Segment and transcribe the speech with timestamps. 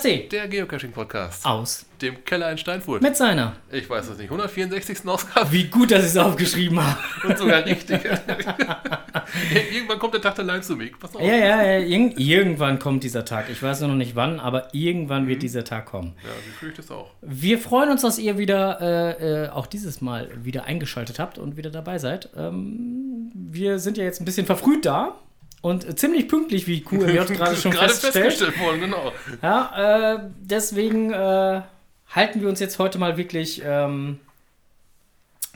[0.00, 0.28] Basti.
[0.30, 1.44] Der Geocaching-Podcast.
[1.44, 1.84] Aus.
[2.00, 3.02] Dem Keller in Steinfurt.
[3.02, 3.56] Mit seiner.
[3.70, 4.30] Ich weiß es nicht.
[4.30, 5.06] 164.
[5.06, 5.52] Ausgabe.
[5.52, 6.98] Wie gut, dass ich es aufgeschrieben habe.
[7.28, 8.00] Und sogar richtig.
[9.74, 10.90] irgendwann kommt der Tag der Live zu mir.
[10.98, 11.20] Pass auf.
[11.20, 11.78] Ja, ja, ja.
[11.80, 13.50] Irg irgendwann kommt dieser Tag.
[13.50, 16.14] Ich weiß noch nicht wann, aber irgendwann wird dieser Tag kommen.
[16.22, 17.10] Ja, ich fürchte es auch.
[17.20, 21.58] Wir freuen uns, dass ihr wieder, äh, äh, auch dieses Mal wieder eingeschaltet habt und
[21.58, 22.30] wieder dabei seid.
[22.34, 25.18] Ähm, wir sind ja jetzt ein bisschen verfrüht da.
[25.62, 28.14] Und ziemlich pünktlich, wie QMJ gerade schon Gerade feststellt.
[28.14, 29.12] festgestellt worden, genau.
[29.42, 31.62] Ja, äh, deswegen äh,
[32.08, 34.20] halten wir uns jetzt heute mal wirklich ähm,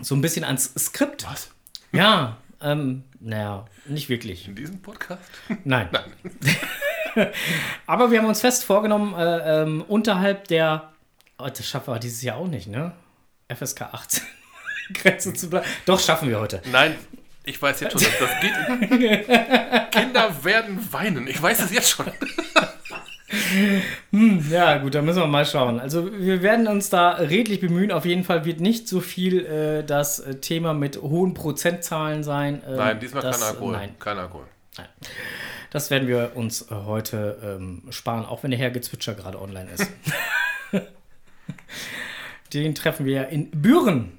[0.01, 1.27] so ein bisschen ans Skript.
[1.27, 1.51] Was?
[1.93, 4.49] Ja, ähm, naja, nicht wirklich.
[4.49, 5.23] In diesem Podcast?
[5.65, 5.89] Nein.
[7.87, 10.93] Aber wir haben uns fest vorgenommen, äh, ähm, unterhalb der,
[11.39, 12.93] oh, das schaffen wir dieses Jahr auch nicht, ne?
[13.55, 14.23] FSK 18
[14.95, 15.67] Grenze zu bleiben.
[15.87, 16.61] Doch, schaffen wir heute.
[16.73, 16.97] Nein,
[17.45, 19.91] ich weiß jetzt schon, dass das geht.
[19.91, 21.27] Kinder werden weinen.
[21.27, 22.07] Ich weiß es jetzt schon.
[24.51, 25.81] Ja, gut, da müssen wir mal schauen.
[25.81, 27.91] Also wir werden uns da redlich bemühen.
[27.93, 32.63] Auf jeden Fall wird nicht so viel äh, das äh, Thema mit hohen Prozentzahlen sein.
[32.67, 33.73] Ähm, Nein, diesmal das, kein Alkohol.
[33.73, 34.45] Nein, Kein Alkohol.
[35.71, 39.71] das werden wir uns äh, heute ähm, sparen, auch wenn der Herr Gezwitscher gerade online
[39.73, 39.91] ist.
[42.53, 44.19] Den treffen wir in Büren.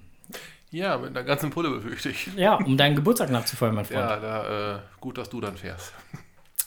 [0.75, 2.27] Ja, mit einer ganzen Pulle befürchte ich.
[2.35, 3.99] Ja, um deinen Geburtstag nachzufeiern, mein Freund.
[3.99, 5.93] Ja, da, äh, gut, dass du dann fährst.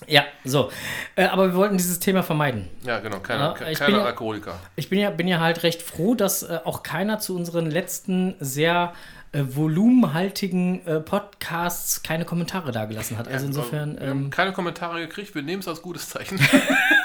[0.07, 0.71] Ja, so.
[1.17, 2.69] Äh, aber wir wollten dieses Thema vermeiden.
[2.85, 3.19] Ja, genau.
[3.19, 4.55] Keine, Ja, ke- ich keine bin ja- Alkoholiker.
[4.77, 8.35] Ich bin ja, bin ja halt recht froh, dass äh, auch keiner zu unseren letzten
[8.41, 8.95] sehr
[9.33, 13.29] äh, volumenhaltigen Podcasts keine Kommentare dagelassen hat.
[13.29, 15.35] Also insofern, Wir haben ähm, keine Kommentare gekriegt.
[15.35, 16.39] Wir nehmen es als gutes Zeichen.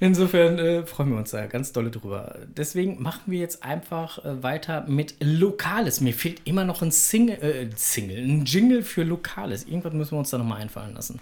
[0.00, 2.38] insofern äh, freuen wir uns da ganz dolle drüber.
[2.46, 6.00] Deswegen machen wir jetzt einfach äh, weiter mit Lokales.
[6.00, 9.64] Mir fehlt immer noch ein Single, äh, Single, ein Jingle für Lokales.
[9.64, 11.20] Irgendwas müssen wir uns da nochmal einfallen lassen.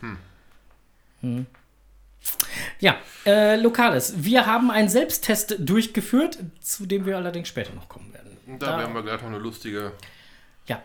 [1.20, 1.46] Hm.
[2.80, 2.96] Ja,
[3.26, 4.24] äh, Lokales.
[4.24, 8.36] Wir haben einen Selbsttest durchgeführt, zu dem wir allerdings später noch kommen werden.
[8.46, 9.92] Und da, werden wir gleich noch eine lustige
[10.66, 10.82] Ja,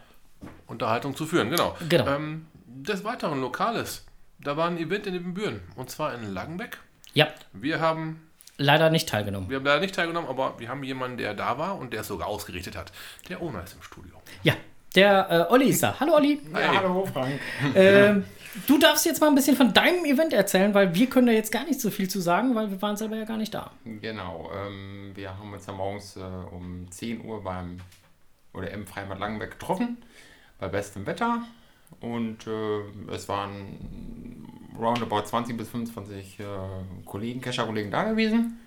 [0.68, 1.50] Unterhaltung zu führen.
[1.50, 1.78] Genau.
[1.88, 2.08] Genau.
[2.08, 4.06] Ähm, des Weiteren Lokales.
[4.40, 5.62] Da war ein Event in den Büren.
[5.76, 6.80] Und zwar in Langenbeck.
[7.13, 8.22] Ja, Wir haben,
[8.57, 9.50] leider nicht teilgenommen.
[9.50, 12.07] wir haben leider nicht teilgenommen, aber wir haben jemanden, der da war und der es
[12.07, 12.91] sogar ausgerichtet hat.
[13.29, 14.13] Der Owner ist im Studio.
[14.44, 14.56] Ja,
[14.96, 16.00] der äh, Olli ist da.
[16.00, 16.40] Hallo Olli.
[16.53, 16.68] Hey.
[16.75, 17.40] hallo Frank.
[17.75, 18.25] Ähm,
[18.68, 21.52] du darfst jetzt mal ein bisschen von deinem Event erzählen, weil wir können da jetzt
[21.52, 23.72] gar nicht so viel zu sagen, weil wir waren selber ja gar nicht da.
[23.84, 27.79] Genau, ähm, wir haben uns ja morgens äh, um 10 Uhr beim
[28.53, 29.97] oder im Freibad Langenberg getroffen,
[30.59, 31.44] bei bestem Wetter.
[32.03, 34.46] Und äh, es waren
[34.78, 36.44] roundabout 20 bis 25 äh,
[37.06, 38.59] Kollegen, Kescher-Kollegen da gewesen.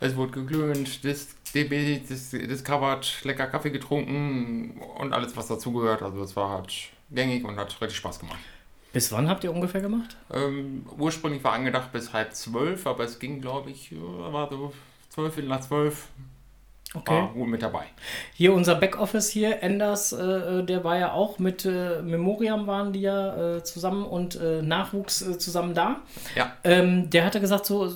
[0.00, 6.02] Es wurde geglöhnt, dis, dis, dis, discovered, lecker Kaffee getrunken und alles, was dazugehört.
[6.02, 8.40] Also es war halt gängig und hat richtig Spaß gemacht.
[8.92, 10.18] Bis wann habt ihr ungefähr gemacht?
[10.30, 14.74] Ähm, ursprünglich war angedacht bis halb zwölf, aber es ging, glaube ich, äh, war so
[15.08, 16.08] zwölf, nach zwölf.
[16.94, 17.84] War gut mit dabei.
[18.34, 23.00] Hier unser Backoffice hier, Enders, äh, der war ja auch mit äh, Memoriam waren die
[23.00, 26.02] ja äh, zusammen und äh, Nachwuchs äh, zusammen da.
[26.34, 27.90] Ja, Ähm, der hatte gesagt so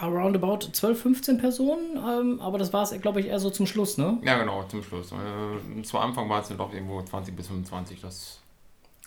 [0.00, 3.66] boah, roundabout 12, 15 Personen, ähm, aber das war es, glaube ich, eher so zum
[3.66, 4.18] Schluss, ne?
[4.24, 5.12] ja genau, zum Schluss.
[5.12, 8.00] Äh, zu Anfang war es dann doch irgendwo 20 bis 25.
[8.00, 8.40] Das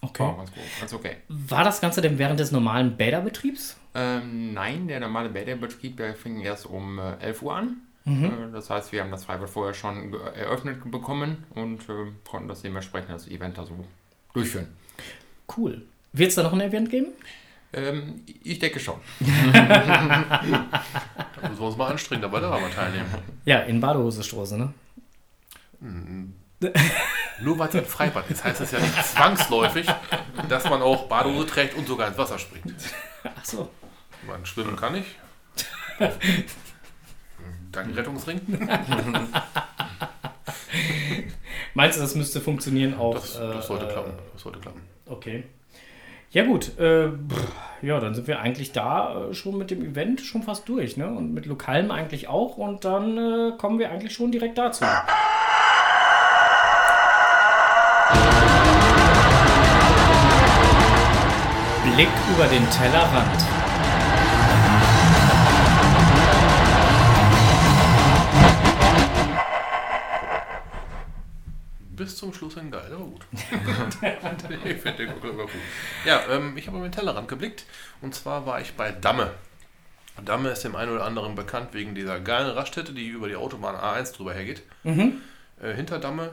[0.01, 0.23] Okay.
[0.23, 1.17] war ganz gut, ganz okay.
[1.27, 3.75] War das Ganze denn während des normalen Bäderbetriebs?
[3.95, 7.81] Ähm, nein, der normale Bäderbetrieb, der fing erst um äh, 11 Uhr an.
[8.09, 12.61] Äh, das heißt, wir haben das Freibad vorher schon eröffnet bekommen und äh, konnten das
[12.61, 13.85] dementsprechend das Event da so
[14.33, 14.67] durchführen.
[15.55, 15.83] Cool.
[16.13, 17.07] Wird es da noch ein Event geben?
[17.71, 18.99] Ähm, ich denke schon.
[21.41, 23.07] Da müssen wir uns mal anstrengen, dabei da mal teilnehmen.
[23.45, 24.73] Ja, in Badehose Strose, ne?
[27.41, 29.87] Nur weil es ein Freibad ist, heißt das ja nicht zwangsläufig,
[30.49, 32.73] dass man auch Badehose trägt und sogar ins Wasser springt.
[33.23, 33.69] Ach so.
[34.27, 35.05] Man schwimmen kann ich.
[37.71, 38.41] Dank Rettungsring.
[41.73, 43.13] Meinst du, das müsste funktionieren auch?
[43.13, 44.13] Das, das sollte äh, klappen.
[44.33, 44.81] Das sollte klappen.
[45.05, 45.43] Okay.
[46.31, 47.09] Ja gut, äh,
[47.81, 51.07] ja, dann sind wir eigentlich da äh, schon mit dem Event schon fast durch, ne?
[51.07, 52.57] Und mit Lokalem eigentlich auch.
[52.57, 54.85] Und dann äh, kommen wir eigentlich schon direkt dazu.
[61.95, 63.48] Blick über den Tellerrand.
[71.99, 73.25] Bis zum Schluss ein geil, aber gut.
[73.33, 75.51] ich finde den Guckel immer gut.
[76.05, 77.65] Ja, ähm, ich habe auf den Tellerrand geblickt.
[77.99, 79.33] Und zwar war ich bei Damme.
[80.23, 83.75] Damme ist dem einen oder anderen bekannt wegen dieser geilen Raststätte, die über die Autobahn
[83.75, 84.63] A1 drüber hergeht.
[85.61, 86.31] Äh, hinter Damme,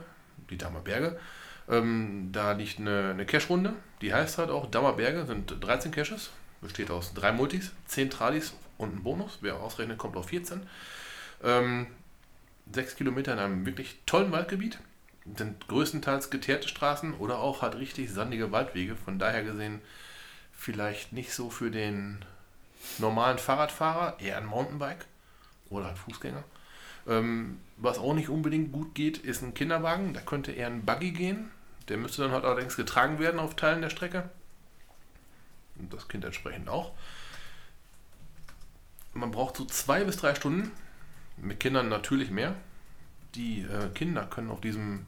[0.49, 1.19] die Dammer Berge,
[1.67, 3.73] ähm, da liegt eine, eine Cache-Runde.
[4.01, 6.31] Die heißt halt auch Dammer Berge, sind 13 Caches.
[6.61, 9.39] Besteht aus drei Multis, 10 Tradis und ein Bonus.
[9.41, 10.61] Wer ausrechnet, kommt auf 14.
[11.43, 11.87] Ähm,
[12.71, 14.79] sechs Kilometer in einem wirklich tollen Waldgebiet.
[15.35, 18.95] Sind größtenteils geteerte Straßen oder auch halt richtig sandige Waldwege.
[18.95, 19.81] Von daher gesehen
[20.53, 22.23] vielleicht nicht so für den
[22.97, 25.05] normalen Fahrradfahrer, eher ein Mountainbike
[25.69, 26.43] oder halt Fußgänger.
[27.07, 30.13] Ähm, was auch nicht unbedingt gut geht, ist ein Kinderwagen.
[30.13, 31.51] Da könnte eher ein Buggy gehen.
[31.89, 34.29] Der müsste dann halt allerdings getragen werden auf Teilen der Strecke.
[35.77, 36.91] Und das Kind entsprechend auch.
[39.13, 40.71] Man braucht so zwei bis drei Stunden.
[41.37, 42.55] Mit Kindern natürlich mehr.
[43.35, 45.05] Die äh, Kinder können auf diesem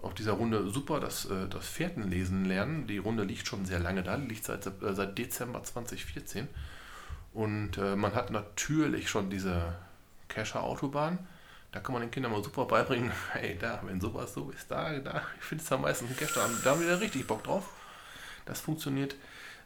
[0.00, 2.86] auf dieser Runde super das, äh, das Fährtenlesen lernen.
[2.86, 6.48] Die Runde liegt schon sehr lange da, liegt seit, äh, seit Dezember 2014.
[7.34, 9.74] Und äh, man hat natürlich schon diese
[10.28, 11.18] Kescher-Autobahn.
[11.72, 14.98] Da kann man den Kindern mal super beibringen, hey, da, wenn sowas so ist, da,
[14.98, 17.68] da, ich finde es am meisten ein Kescher, da haben wir richtig Bock drauf.
[18.46, 19.16] Das funktioniert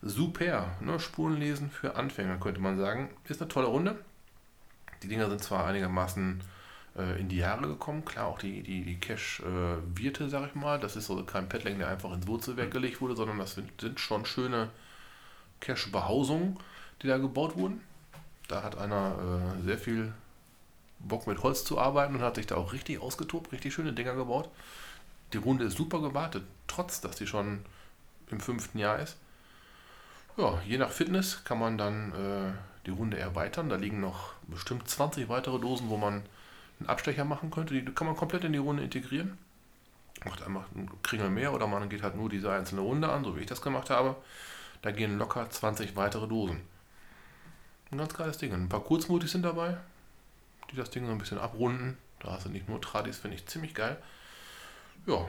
[0.03, 0.77] super.
[0.81, 0.99] Ne?
[0.99, 3.11] Spurenlesen für Anfänger, könnte man sagen.
[3.29, 3.97] Ist eine tolle Runde.
[5.03, 6.43] Die Dinger sind zwar einigermaßen
[6.97, 8.05] äh, in die Jahre gekommen.
[8.05, 10.79] Klar, auch die, die, die Cache-Wirte, äh, sag ich mal.
[10.79, 12.73] Das ist so kein Petling, der einfach ins Wurzelwerk mhm.
[12.73, 14.71] gelegt wurde, sondern das sind, sind schon schöne
[15.61, 16.59] Cache-Behausungen,
[17.03, 17.81] die da gebaut wurden.
[18.49, 20.13] Da hat einer äh, sehr viel
[20.99, 24.15] Bock mit Holz zu arbeiten und hat sich da auch richtig ausgetobt, richtig schöne Dinger
[24.15, 24.49] gebaut.
[25.33, 27.65] Die Runde ist super gewartet, trotz dass die schon
[28.31, 29.17] im fünften Jahr ist.
[30.37, 32.53] Ja, je nach Fitness kann man dann äh,
[32.87, 33.69] die Runde erweitern.
[33.69, 36.23] Da liegen noch bestimmt 20 weitere Dosen, wo man
[36.83, 37.75] einen Abstecher machen könnte.
[37.75, 39.39] Die kann man komplett in die Runde integrieren.
[40.25, 43.37] Macht einfach einen Kringel mehr oder man geht halt nur diese einzelne Runde an, so
[43.37, 44.17] wie ich das gemacht habe.
[44.83, 46.61] Da gehen locker 20 weitere Dosen.
[47.91, 48.53] Ein ganz geiles Ding.
[48.53, 49.77] Ein paar Kurzmutis sind dabei,
[50.71, 51.99] die das Ding so ein bisschen abrunden.
[52.21, 54.01] Da hast du nicht nur Tradis, finde ich ziemlich geil.
[55.07, 55.29] Ja.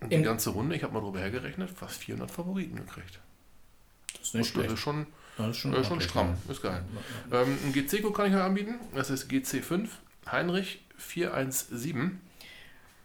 [0.00, 3.20] Und die ganze Runde, ich habe mal drüber hergerechnet, fast 400 Favoriten gekriegt.
[4.12, 4.68] Das ist nicht schlecht.
[4.68, 5.06] Das ist schon
[5.38, 6.82] das ist schon, äh, schon stramm, ist geil.
[7.32, 8.74] Ähm, ein GC-Code kann ich euch anbieten.
[8.94, 9.88] Das ist GC5
[10.30, 12.20] Heinrich 417.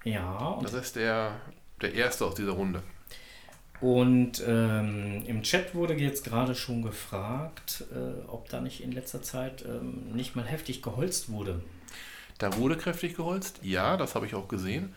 [0.04, 0.60] Ja.
[0.62, 1.40] das ist der,
[1.82, 2.84] der erste aus dieser Runde.
[3.80, 9.22] Und ähm, im Chat wurde jetzt gerade schon gefragt, äh, ob da nicht in letzter
[9.22, 11.62] Zeit ähm, nicht mal heftig geholzt wurde.
[12.38, 14.96] Da wurde kräftig geholzt, ja, das habe ich auch gesehen.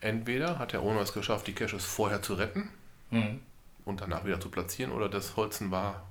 [0.00, 2.70] Entweder hat der Owner es geschafft, die Caches vorher zu retten
[3.10, 3.40] mhm.
[3.84, 6.08] und danach wieder zu platzieren, oder das Holzen war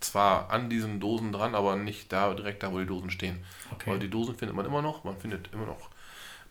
[0.00, 3.44] zwar an diesen Dosen dran, aber nicht da direkt da, wo die Dosen stehen.
[3.72, 3.90] Okay.
[3.90, 5.04] Weil die Dosen findet man immer noch.
[5.04, 5.90] Man findet immer noch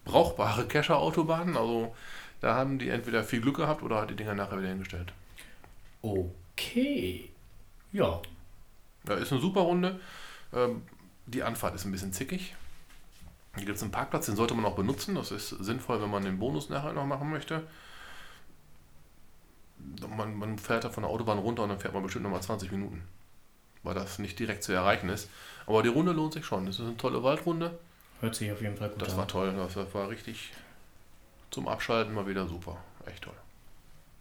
[0.06, 1.58] brauchbare Cacher-Autobahnen.
[1.58, 1.96] Also
[2.42, 5.14] da haben die entweder viel Glück gehabt oder hat die Dinger nachher wieder hingestellt.
[6.02, 7.32] Okay.
[7.92, 8.22] Ja.
[9.08, 10.00] Ja, ist eine super Runde.
[10.54, 10.84] Ähm,
[11.26, 12.56] die Anfahrt ist ein bisschen zickig.
[13.56, 15.16] Hier gibt es einen Parkplatz, den sollte man auch benutzen.
[15.16, 17.68] Das ist sinnvoll, wenn man den Bonus nachher noch machen möchte.
[20.08, 22.72] Man, man fährt da von der Autobahn runter und dann fährt man bestimmt nochmal 20
[22.72, 23.02] Minuten
[23.84, 25.30] weil das nicht direkt zu erreichen ist.
[25.68, 26.66] Aber die Runde lohnt sich schon.
[26.66, 27.78] Das ist eine tolle Waldrunde.
[28.22, 29.18] Hört sich auf jeden Fall gut das an.
[29.18, 29.54] Das war toll.
[29.56, 30.52] Das war richtig
[31.52, 32.78] zum Abschalten mal wieder super.
[33.06, 33.34] Echt toll.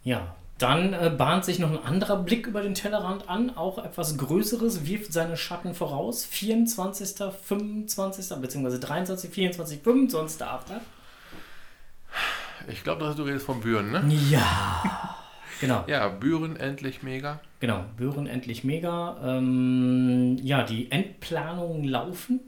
[0.05, 4.19] Ja, dann äh, bahnt sich noch ein anderer Blick über den Tellerrand an, auch etwas
[4.19, 6.25] Größeres, wirft seine Schatten voraus.
[6.25, 10.43] 24., 25., beziehungsweise 23., 24., 25.
[10.43, 10.81] After.
[12.67, 14.05] Ich glaube, du redest vom Büren, ne?
[14.31, 15.15] Ja.
[15.61, 15.83] Genau.
[15.89, 17.41] Ja, Büren endlich mega.
[17.61, 19.19] Genau, Büren endlich mega.
[19.23, 22.41] Ähm, ja, die Endplanungen laufen.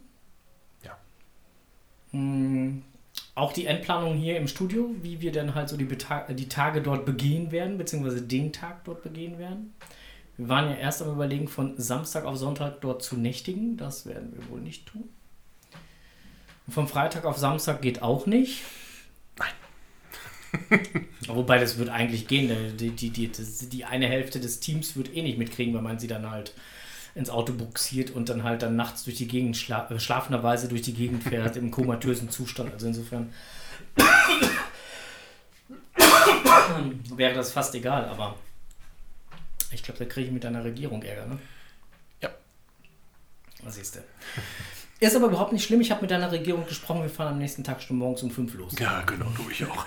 [0.84, 0.96] Ja.
[2.12, 2.82] Mhm.
[3.34, 7.06] Auch die Endplanung hier im Studio, wie wir dann halt so die, die Tage dort
[7.06, 9.72] begehen werden, beziehungsweise den Tag dort begehen werden.
[10.36, 13.76] Wir waren ja erst am Überlegen, von Samstag auf Sonntag dort zu nächtigen.
[13.76, 15.08] Das werden wir wohl nicht tun.
[16.68, 18.62] Vom Freitag auf Samstag geht auch nicht.
[21.26, 22.76] Wobei das wird eigentlich gehen.
[22.76, 26.08] Die, die, die, die eine Hälfte des Teams wird eh nicht mitkriegen, weil man sie
[26.08, 26.54] dann halt
[27.14, 30.82] ins Auto buxiert und dann halt dann nachts durch die Gegend schla äh, schlafenderweise durch
[30.82, 32.72] die Gegend fährt im komatösen Zustand.
[32.72, 33.32] Also insofern
[37.16, 38.36] wäre das fast egal, aber
[39.72, 41.38] ich glaube, da kriege ich mit deiner Regierung Ärger, ne?
[42.20, 42.30] Ja.
[43.62, 44.00] Was siehst du?
[45.00, 45.80] Ist aber überhaupt nicht schlimm.
[45.80, 47.00] Ich habe mit deiner Regierung gesprochen.
[47.00, 48.74] Wir fahren am nächsten Tag schon morgens um fünf los.
[48.78, 49.86] Ja, genau, du ich auch.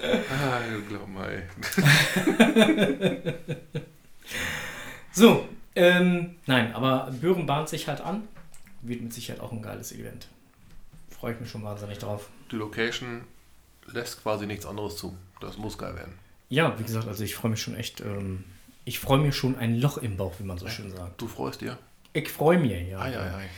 [0.00, 1.42] ah, glaub mal.
[5.12, 8.28] so, ähm, nein, aber Böhren bahnt sich halt an.
[8.82, 10.28] Wird mit Sicherheit auch ein geiles Event.
[11.10, 12.28] Freue ich mich schon wahnsinnig drauf.
[12.52, 13.22] Die Location
[13.86, 15.16] lässt quasi nichts anderes zu.
[15.40, 16.14] Das muss geil werden.
[16.48, 18.00] Ja, wie gesagt, also ich freue mich schon echt.
[18.02, 18.44] Ähm,
[18.84, 21.20] ich freue mir schon ein Loch im Bauch, wie man so schön sagt.
[21.20, 21.78] Du freust dir?
[22.12, 23.00] Ich freue mich, ja.
[23.00, 23.48] Ei, ei, ei.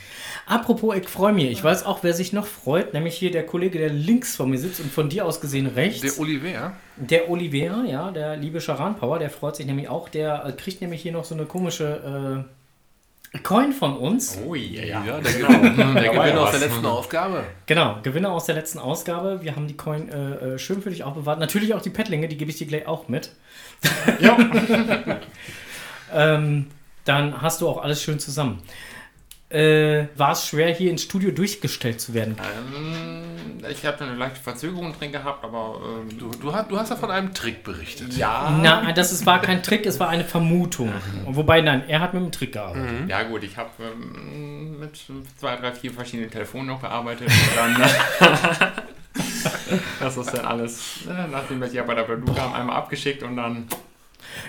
[0.47, 1.51] Apropos, ich freue mich.
[1.51, 4.59] Ich weiß auch, wer sich noch freut, nämlich hier der Kollege, der links vor mir
[4.59, 6.01] sitzt und von dir aus gesehen rechts.
[6.01, 6.73] Der Oliver.
[6.97, 10.09] Der Oliver, ja, der liebe Charan-Power, der freut sich nämlich auch.
[10.09, 12.56] Der äh, kriegt nämlich hier noch so eine komische äh,
[13.43, 14.39] Coin von uns.
[14.47, 15.49] Oh ja, Ja, der genau.
[15.61, 17.45] Gewinner, der Gewinner aus der letzten Ausgabe.
[17.67, 19.43] Genau, Gewinner aus der letzten Ausgabe.
[19.43, 21.39] Wir haben die Coin äh, äh, schön für dich aufbewahrt.
[21.39, 23.31] Natürlich auch die Pettlinge, die gebe ich dir gleich auch mit.
[24.21, 24.39] Ja.
[26.13, 26.67] Ähm,
[27.05, 28.63] dann hast du auch alles schön zusammen.
[29.49, 32.37] Äh, war es schwer, hier ins Studio durchgestellt zu werden?
[32.41, 36.91] Ähm, ich habe eine leichte Verzögerung drin gehabt, aber ähm, Du, du, hast, du hast
[36.91, 38.17] ja von einem Trick berichtet.
[38.17, 38.51] ja.
[38.61, 40.93] Nein, das ist, war kein Trick, es war eine Vermutung.
[41.27, 43.09] Wobei, nein, er hat mit dem Trick gearbeitet.
[43.09, 44.99] Ja gut, ich habe ähm, mit
[45.39, 47.89] zwei, drei, vier verschiedenen Telefonen noch gearbeitet und dann
[50.01, 53.23] das ist dann alles, äh, nachdem wir die ja bei der Blue haben, einmal abgeschickt
[53.23, 53.67] und dann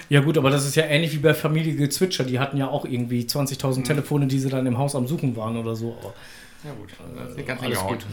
[0.09, 2.23] Ja gut, aber das ist ja ähnlich wie bei Familie Gezwitscher.
[2.23, 5.57] Die hatten ja auch irgendwie 20.000 Telefone, die sie dann im Haus am Suchen waren
[5.57, 5.97] oder so.
[5.99, 6.13] Aber
[6.63, 8.05] ja gut, das ist ganz alles gut.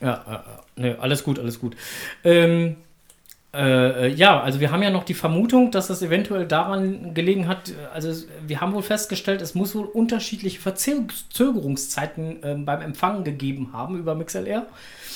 [0.00, 0.44] Ja.
[0.76, 1.76] Nee, alles gut, alles gut.
[2.22, 2.76] Ähm,
[3.54, 7.72] äh, ja, also wir haben ja noch die Vermutung, dass das eventuell daran gelegen hat,
[7.94, 13.98] also wir haben wohl festgestellt, es muss wohl unterschiedliche Verzögerungszeiten ähm, beim Empfangen gegeben haben
[13.98, 14.66] über MixLR.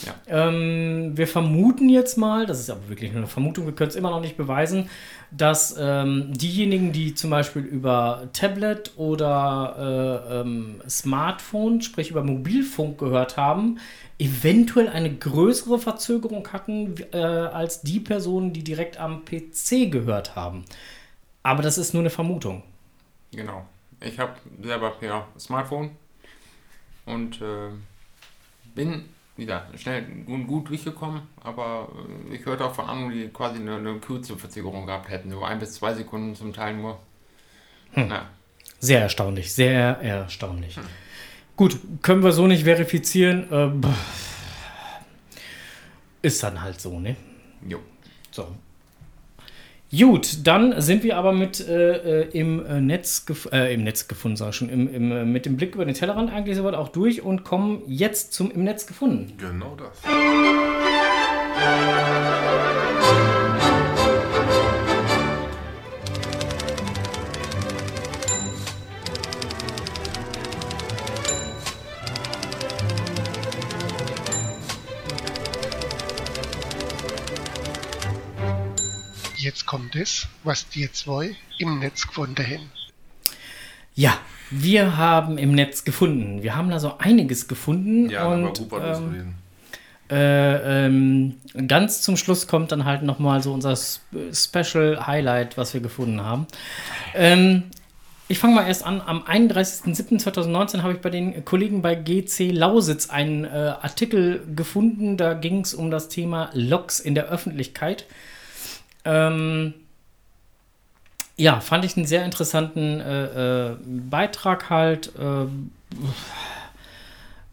[0.06, 0.14] Ja.
[0.26, 3.96] Ähm, wir vermuten jetzt mal, das ist aber wirklich nur eine Vermutung, wir können es
[3.96, 4.88] immer noch nicht beweisen,
[5.30, 12.98] dass ähm, diejenigen, die zum Beispiel über Tablet oder äh, ähm, Smartphone, sprich über Mobilfunk
[12.98, 13.78] gehört haben,
[14.18, 20.64] eventuell eine größere Verzögerung hatten äh, als die Personen, die direkt am PC gehört haben.
[21.42, 22.62] Aber das ist nur eine Vermutung.
[23.32, 23.66] Genau.
[24.00, 25.90] Ich habe selber per Smartphone
[27.06, 27.70] und äh,
[28.74, 29.04] bin
[29.42, 31.88] wieder schnell gut, gut durchgekommen, aber
[32.30, 35.42] äh, ich hörte auch von anderen, die quasi eine, eine kürzere Verzögerung gehabt hätten, so
[35.42, 36.98] ein bis zwei Sekunden zum Teil nur.
[37.94, 38.30] Na,
[38.80, 40.78] Sehr erstaunlich, sehr erstaunlich.
[41.56, 43.46] Gut, können wir so nicht verifizieren.
[43.50, 43.82] Ähm,
[46.22, 47.16] ist dann halt so, ne?
[47.68, 47.78] jo.
[48.30, 48.48] So.
[49.96, 54.36] Gut, dann sind wir aber mit äh, äh, im, äh, Netz äh, im Netz gefunden,
[54.36, 56.88] sag ich schon, im, im, äh, mit dem Blick über den Tellerrand eigentlich soweit auch
[56.88, 59.34] durch und kommen jetzt zum im Netz gefunden.
[59.36, 60.00] Genau das.
[79.42, 82.70] Jetzt kommt es, was die zwei im Netz gefunden haben.
[83.96, 84.16] Ja,
[84.50, 86.44] wir haben im Netz gefunden.
[86.44, 89.34] Wir haben da so einiges gefunden Ja, aber und das ähm, gewesen.
[90.10, 91.34] Äh, ähm,
[91.66, 96.22] ganz zum Schluss kommt dann halt nochmal so unser Sp- Special Highlight, was wir gefunden
[96.22, 96.46] haben.
[97.12, 97.64] Ähm,
[98.28, 99.00] ich fange mal erst an.
[99.04, 105.16] Am 31.07.2019 habe ich bei den Kollegen bei GC Lausitz einen äh, Artikel gefunden.
[105.16, 108.06] Da ging es um das Thema Logs in der Öffentlichkeit.
[109.04, 109.74] Ähm,
[111.36, 115.12] ja, fand ich einen sehr interessanten äh, äh, Beitrag halt.
[115.18, 115.46] Äh,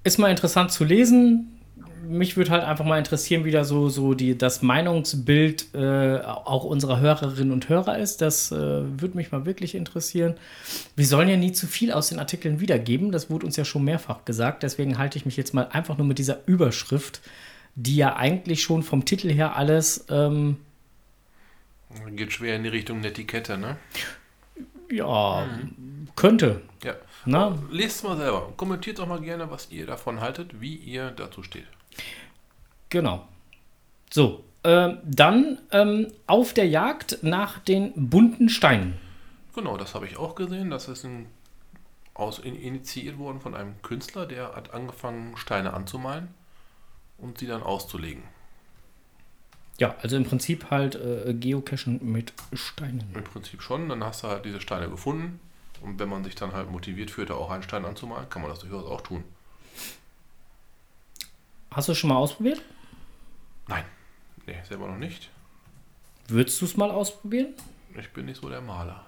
[0.04, 1.56] ist mal interessant zu lesen.
[2.08, 6.64] Mich würde halt einfach mal interessieren, wie da so, so die, das Meinungsbild äh, auch
[6.64, 8.22] unserer Hörerinnen und Hörer ist.
[8.22, 10.36] Das äh, würde mich mal wirklich interessieren.
[10.96, 13.12] Wir sollen ja nie zu viel aus den Artikeln wiedergeben.
[13.12, 14.64] Das wurde uns ja schon mehrfach gesagt.
[14.64, 17.22] Deswegen halte ich mich jetzt mal einfach nur mit dieser Überschrift,
[17.76, 20.58] die ja eigentlich schon vom Titel her alles ähm,
[22.12, 23.78] Geht schwer in die Richtung Netiquette, ne?
[24.92, 25.48] ja
[26.16, 26.62] könnte.
[26.84, 26.96] Ja.
[27.26, 27.58] Na?
[27.72, 28.54] Lest mal selber.
[28.58, 31.68] Kommentiert doch mal gerne, was ihr davon haltet, wie ihr dazu steht.
[32.90, 33.28] Genau.
[34.10, 38.96] So, ähm, dann ähm, auf der Jagd nach den bunten Steinen.
[39.56, 40.70] Genau, das habe ich auch gesehen.
[40.72, 41.28] Das ist ein,
[42.14, 46.30] aus, in, initiiert worden von einem Künstler, der hat angefangen, Steine anzumalen
[47.18, 48.24] und sie dann auszulegen.
[49.80, 53.12] Ja, also im Prinzip halt äh, Geocachen mit Steinen.
[53.16, 53.88] Im Prinzip schon.
[53.88, 55.40] Dann hast du halt diese Steine gefunden.
[55.82, 58.60] Und wenn man sich dann halt motiviert fühlt, auch einen Stein anzumalen, kann man das
[58.60, 59.24] durchaus auch tun.
[61.72, 62.62] Hast du es schon mal ausprobiert?
[63.68, 63.86] Nein,
[64.46, 65.30] nee, selber noch nicht.
[66.28, 67.54] Würdest du es mal ausprobieren?
[67.98, 69.06] Ich bin nicht so der Maler.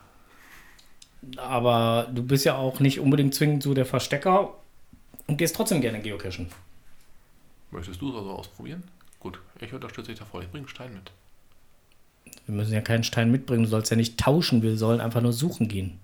[1.36, 4.54] Aber du bist ja auch nicht unbedingt zwingend so der Verstecker
[5.28, 6.50] und gehst trotzdem gerne Geocachen.
[7.72, 8.84] Möchtest du es also ausprobieren?
[9.22, 10.42] Gut, ich unterstütze dich davor.
[10.42, 11.12] Ich bringe einen Stein mit.
[12.48, 15.32] Wir müssen ja keinen Stein mitbringen, du sollst ja nicht tauschen, wir sollen einfach nur
[15.32, 16.00] suchen gehen.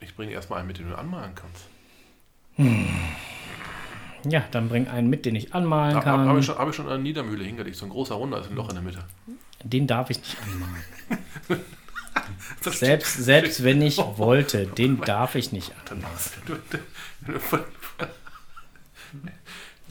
[0.00, 1.64] Ich bringe erstmal einen mit, den du anmalen kannst.
[4.24, 6.28] Ja, dann bring einen mit, den ich anmalen Habe kann.
[6.28, 7.76] hab ich, schon- hab ich schon eine Niedermühle hingelegt.
[7.76, 8.98] So ein großer Runder ist ein Loch in der Mitte.
[9.64, 11.64] Den darf ich nicht anmalen.
[12.60, 16.04] Selbst, selbst wenn ich wollte, den darf ich nicht Dann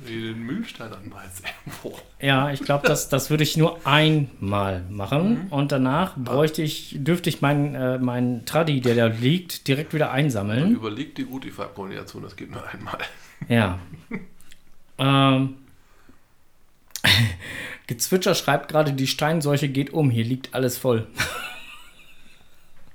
[0.08, 1.44] den Mühlstein anmalst.
[1.82, 1.98] Boah.
[2.22, 7.30] Ja, ich glaube, das, das würde ich nur einmal machen und danach bräuchte ich, dürfte
[7.30, 10.72] ich meinen äh, meinen Traddy, der da liegt, direkt wieder Und einsammeln.
[10.75, 13.00] überleg dir gut die Farbkombination, das geht nur einmal.
[13.48, 13.80] Ja.
[14.98, 15.56] ähm.
[17.88, 21.08] Gezwitscher schreibt gerade, die Steinseuche geht um, hier liegt alles voll.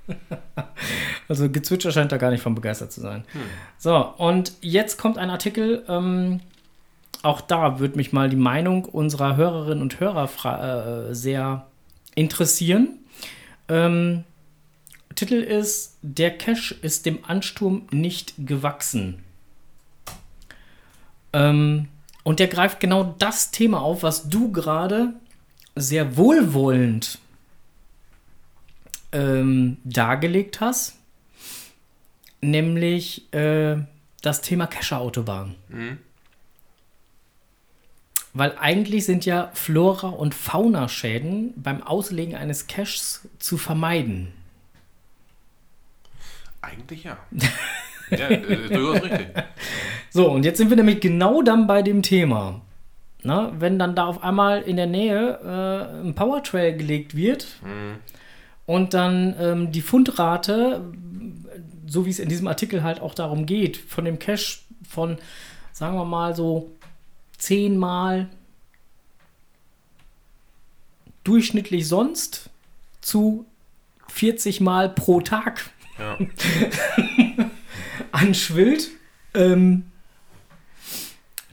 [1.27, 3.23] also Gezwitscher scheint da gar nicht von begeistert zu sein.
[3.77, 6.41] So, und jetzt kommt ein Artikel, ähm,
[7.23, 11.65] auch da würde mich mal die Meinung unserer Hörerinnen und Hörer äh, sehr
[12.15, 12.99] interessieren.
[13.69, 14.25] Ähm,
[15.15, 19.23] Titel ist Der Cache ist dem Ansturm nicht gewachsen.
[21.31, 21.87] Ähm,
[22.23, 25.13] und der greift genau das Thema auf, was du gerade
[25.75, 27.19] sehr wohlwollend
[29.13, 30.97] ähm, dargelegt hast,
[32.41, 33.77] nämlich äh,
[34.21, 35.55] das Thema Cacher-Autobahn.
[35.69, 35.97] Mhm.
[38.33, 44.33] Weil eigentlich sind ja Flora- und Faunaschäden beim Auslegen eines Caches zu vermeiden.
[46.61, 47.17] Eigentlich ja.
[48.09, 49.27] ja, äh, durchaus richtig.
[50.09, 52.61] So, und jetzt sind wir nämlich genau dann bei dem Thema.
[53.23, 57.47] Na, wenn dann da auf einmal in der Nähe äh, ein Powertrail gelegt wird
[58.65, 60.81] und dann ähm, die Fundrate,
[61.87, 65.17] so wie es in diesem Artikel halt auch darum geht, von dem Cache von,
[65.71, 66.71] sagen wir mal so,
[67.43, 68.29] zehnmal
[71.25, 72.49] durchschnittlich sonst
[73.01, 73.45] zu
[74.07, 75.69] 40 Mal pro Tag
[75.99, 76.17] Ja.
[78.11, 78.91] anschwillt.
[79.33, 79.91] Ähm,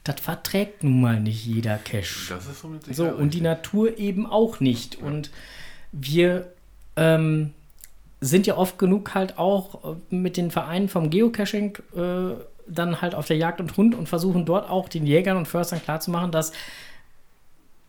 [0.04, 1.79] das verträgt nun mal nicht jeder
[2.87, 3.40] ist so und die.
[3.40, 4.96] Natur eben auch nicht.
[4.96, 5.31] Und
[5.90, 6.53] wir
[6.94, 7.53] ähm,
[8.20, 12.35] sind ja oft genug halt auch äh, mit den Vereinen vom Geocaching äh,
[12.70, 15.83] dann halt auf der Jagd und Hund und versuchen dort auch den Jägern und Förstern
[15.83, 16.52] klarzumachen, dass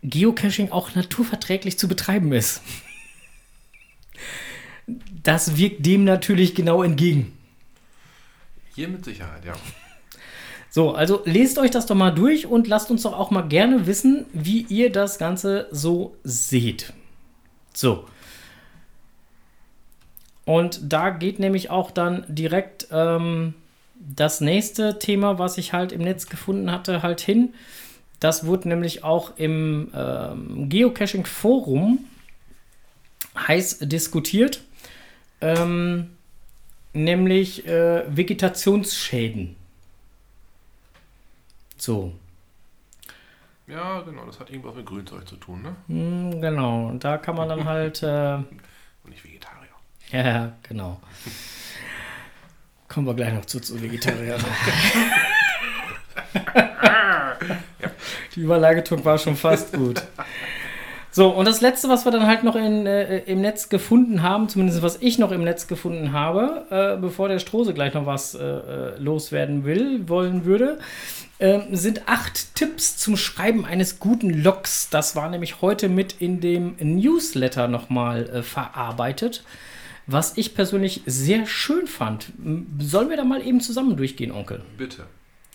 [0.04, 2.62] Geocaching auch naturverträglich zu betreiben ist.
[5.24, 7.38] Das wirkt dem natürlich genau entgegen.
[8.76, 9.54] Hier mit Sicherheit, ja.
[10.70, 13.88] So, also lest euch das doch mal durch und lasst uns doch auch mal gerne
[13.88, 16.94] wissen, wie ihr das Ganze so seht.
[17.74, 18.08] So.
[20.46, 23.54] Und da geht nämlich auch dann direkt ähm,
[24.10, 27.54] das nächste Thema, was ich halt im Netz gefunden hatte, halt hin.
[28.20, 32.00] Das wurde nämlich auch im ähm, Geocaching-Forum
[33.38, 34.62] heiß diskutiert.
[35.42, 36.12] Ähm,
[36.94, 39.56] nämlich äh, Vegetationsschäden.
[41.78, 42.14] So,
[43.68, 45.76] Ja, genau, das hat irgendwas mit Grünzeug zu tun, ne?
[45.88, 46.88] hm, genau.
[46.90, 49.70] Und da kann man dann halt, äh, Und nicht Vegetarier.
[50.12, 51.00] ja, genau.
[52.94, 54.36] Kommen wir gleich noch zu, zu Vegetarier.
[58.36, 60.04] Die Überleitung war schon fast gut.
[61.10, 64.50] So, und das letzte, was wir dann halt noch in, äh, im Netz gefunden haben,
[64.50, 68.36] zumindest was ich noch im Netz gefunden habe, äh, bevor der Strose gleich noch was
[68.36, 70.80] äh, äh, loswerden will, wollen würde,
[71.40, 74.90] ähm, sind acht Tipps zum Schreiben eines guten Logs.
[74.90, 79.44] Das war nämlich heute mit in dem Newsletter nochmal äh, verarbeitet,
[80.08, 82.32] was ich persönlich sehr schön fand.
[82.80, 84.64] Sollen wir da mal eben zusammen durchgehen, Onkel?
[84.78, 85.06] Bitte.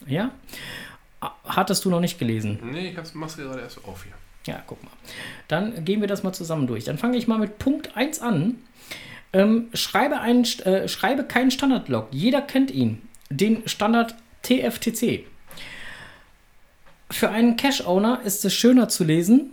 [0.06, 0.30] Ja?
[1.44, 2.58] Hattest du noch nicht gelesen?
[2.62, 4.12] Nee, ich mach's gerade erst auf hier.
[4.46, 4.92] Ja, guck mal.
[5.48, 6.84] Dann gehen wir das mal zusammen durch.
[6.84, 8.56] Dann fange ich mal mit Punkt 1 an.
[9.32, 12.08] Ähm, schreibe, einen, äh, schreibe keinen Standardlog.
[12.12, 13.02] Jeder kennt ihn.
[13.28, 15.24] Den Standard TFTC.
[17.10, 19.50] Für einen Cache-Owner ist es schöner zu lesen,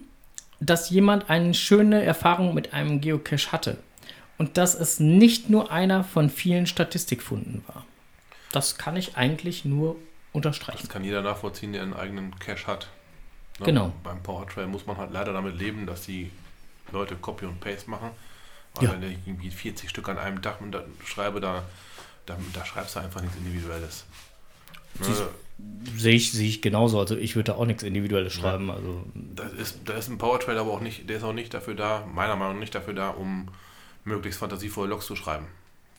[0.60, 3.78] dass jemand eine schöne Erfahrung mit einem Geocache hatte.
[4.44, 7.86] Und dass es nicht nur einer von vielen Statistikfunden war.
[8.52, 9.96] Das kann ich eigentlich nur
[10.34, 10.80] unterstreichen.
[10.82, 12.90] Das kann jeder nachvollziehen, der einen eigenen Cache hat.
[13.60, 13.68] Ne?
[13.68, 13.94] Genau.
[14.04, 16.30] Beim Powertrail muss man halt leider damit leben, dass die
[16.92, 18.10] Leute Copy und Paste machen.
[18.74, 18.92] Weil Ja.
[18.92, 21.64] wenn ich irgendwie 40 Stück an einem und da schreibe, da,
[22.26, 24.04] da, da schreibst du einfach nichts Individuelles.
[25.00, 25.30] Ne?
[25.96, 27.00] Sehe ich, sehe ich genauso.
[27.00, 28.70] Also ich würde da auch nichts Individuelles schreiben.
[28.70, 31.76] Also Das ist, da ist ein Powertrail aber auch nicht, der ist auch nicht dafür
[31.76, 33.48] da, meiner Meinung nach nicht dafür da, um
[34.04, 35.48] möglichst fantasievolle Logs zu schreiben.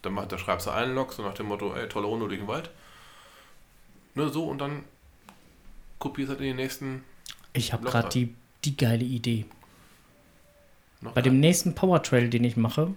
[0.03, 2.41] Da, macht, da schreibst du einen Log, so nach dem Motto, ey, tolle Runde durch
[2.41, 2.71] den Wald.
[4.15, 4.85] Ne, so und dann
[5.99, 7.05] kopierst du halt in den nächsten
[7.53, 9.47] Ich habe gerade die, die geile Idee.
[11.01, 12.95] noch Bei dem nächsten Powertrail, den ich mache,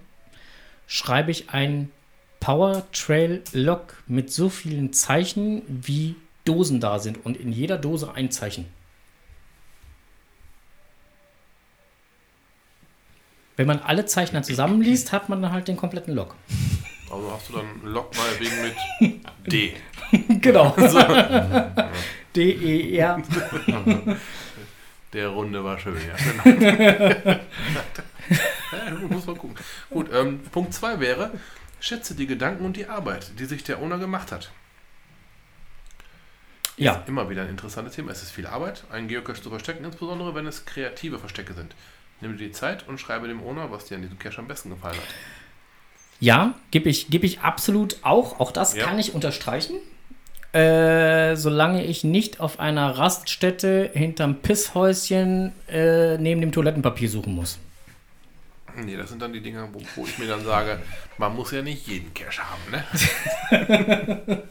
[0.85, 1.91] schreibe ich ein
[2.39, 6.15] Powertrail-Log mit so vielen Zeichen, wie
[6.45, 7.25] Dosen da sind.
[7.25, 8.65] Und in jeder Dose ein Zeichen.
[13.57, 16.35] Wenn man alle Zeichner zusammenliest, hat man dann halt den kompletten Log.
[17.11, 19.73] Also hast du dann einen Log meinetwegen mit D.
[20.41, 20.75] genau.
[22.35, 23.23] D-E-R.
[25.13, 26.15] Der Runde war schön, ja.
[26.45, 26.59] Genau.
[28.71, 29.55] ja, muss man gucken.
[29.89, 31.31] Gut, ähm, Punkt 2 wäre,
[31.79, 34.51] schätze die Gedanken und die Arbeit, die sich der Owner gemacht hat.
[36.75, 37.03] Ja.
[37.07, 38.11] Immer wieder ein interessantes Thema.
[38.11, 41.73] Es ist viel Arbeit, einen Geocache zu verstecken, insbesondere wenn es kreative Verstecke sind.
[42.21, 44.69] Nimm dir die Zeit und schreibe dem Owner, was dir an diesem Cache am besten
[44.71, 45.03] gefallen hat.
[46.19, 48.39] Ja, gebe ich, geb ich absolut auch.
[48.39, 48.85] Auch das Ja.
[48.85, 49.75] kann ich unterstreichen.
[50.53, 57.59] Äh, solange ich nicht auf einer Raststätte hinterm Pisshäuschen äh, neben dem Toilettenpapier suchen muss.
[58.75, 60.79] Nee, das sind dann die Dinge, wo, wo ich mir dann sage,
[61.17, 62.83] man muss ja nicht jeden Cache haben, ne?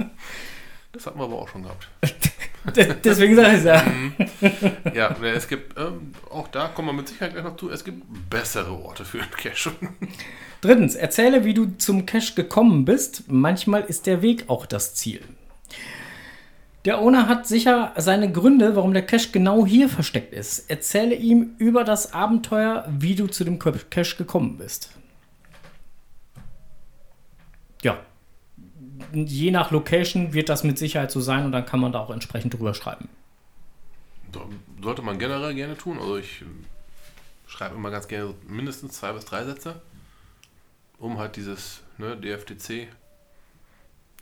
[0.97, 1.89] Das hatten wir aber auch schon gehabt.
[3.05, 3.85] Deswegen sage ich ja.
[4.93, 7.85] Ja, ne, es gibt, ähm, auch da kommen wir mit Sicherheit gleich noch zu, es
[7.85, 9.73] gibt bessere Orte für einen Cache.
[10.63, 13.25] Drittens, erzähle, wie du zum Cache gekommen bist.
[13.29, 15.21] Manchmal ist der Weg auch das Ziel.
[16.87, 20.71] Der Owner hat sicher seine Gründe, warum der Cache genau hier versteckt ist.
[20.71, 24.91] Erzähle ihm über das Abenteuer, wie du zu dem Cache gekommen bist.
[27.83, 27.99] Ja.
[29.25, 32.11] Je nach Location wird das mit Sicherheit so sein und dann kann man da auch
[32.11, 33.09] entsprechend drüber schreiben.
[34.33, 34.49] So,
[34.83, 35.99] Sollte man generell gerne tun.
[35.99, 36.45] Also ich
[37.47, 39.81] schreibe immer ganz gerne mindestens zwei bis drei Sätze,
[40.99, 42.89] um halt dieses ne, DFTC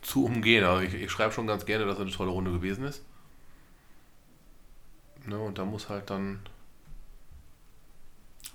[0.02, 0.64] zu umgehen.
[0.64, 3.02] Also ich, ich schreibe schon ganz gerne, dass es eine tolle Runde gewesen ist.
[5.26, 6.40] Ne, und da muss halt dann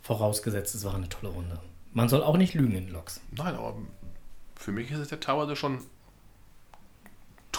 [0.10, 1.60] Vorausgesetzt, es war eine tolle Runde.
[1.94, 3.22] Man soll auch nicht lügen in Logs.
[3.30, 3.76] Nein, aber
[4.56, 5.84] für mich ist es ja teilweise schon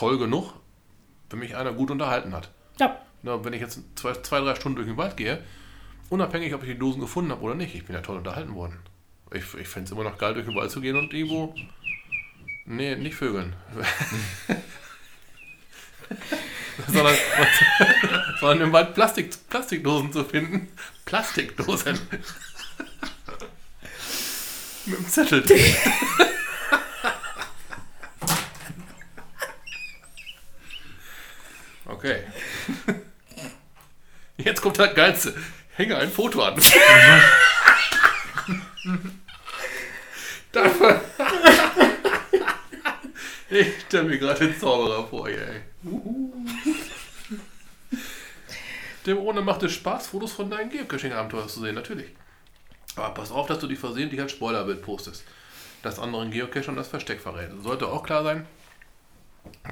[0.00, 0.54] toll genug,
[1.28, 2.50] wenn mich einer gut unterhalten hat.
[2.78, 5.44] Ja, Na, wenn ich jetzt zwei, zwei, drei Stunden durch den Wald gehe,
[6.08, 8.78] unabhängig, ob ich die Dosen gefunden habe oder nicht, ich bin ja toll unterhalten worden.
[9.30, 11.54] Ich, ich fände es immer noch geil, durch den Wald zu gehen und irgendwo.
[12.64, 13.54] Nee, nicht vögeln.
[16.88, 17.14] sondern,
[18.40, 20.68] sondern im Wald Plastik, Plastikdosen zu finden.
[21.04, 21.98] Plastikdosen.
[24.86, 25.44] Mit dem Zettel
[32.00, 32.22] Okay.
[34.38, 35.34] Jetzt kommt das Geilste.
[35.76, 36.58] Hänge ein Foto an.
[43.50, 45.60] Ich stelle mir gerade den Zauberer vor ey.
[49.04, 52.06] Dem ohne macht es Spaß, Fotos von deinen Geocaching-Abenteuern zu sehen, natürlich.
[52.96, 55.24] Aber pass auf, dass du dich versehentlich als Spoilerbild postest.
[55.82, 57.50] Das anderen Geocache und das Versteck verrät.
[57.62, 58.46] Sollte auch klar sein,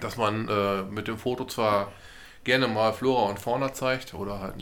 [0.00, 1.92] dass man äh, mit dem Foto zwar
[2.48, 4.54] gerne mal Flora und Fauna zeigt oder halt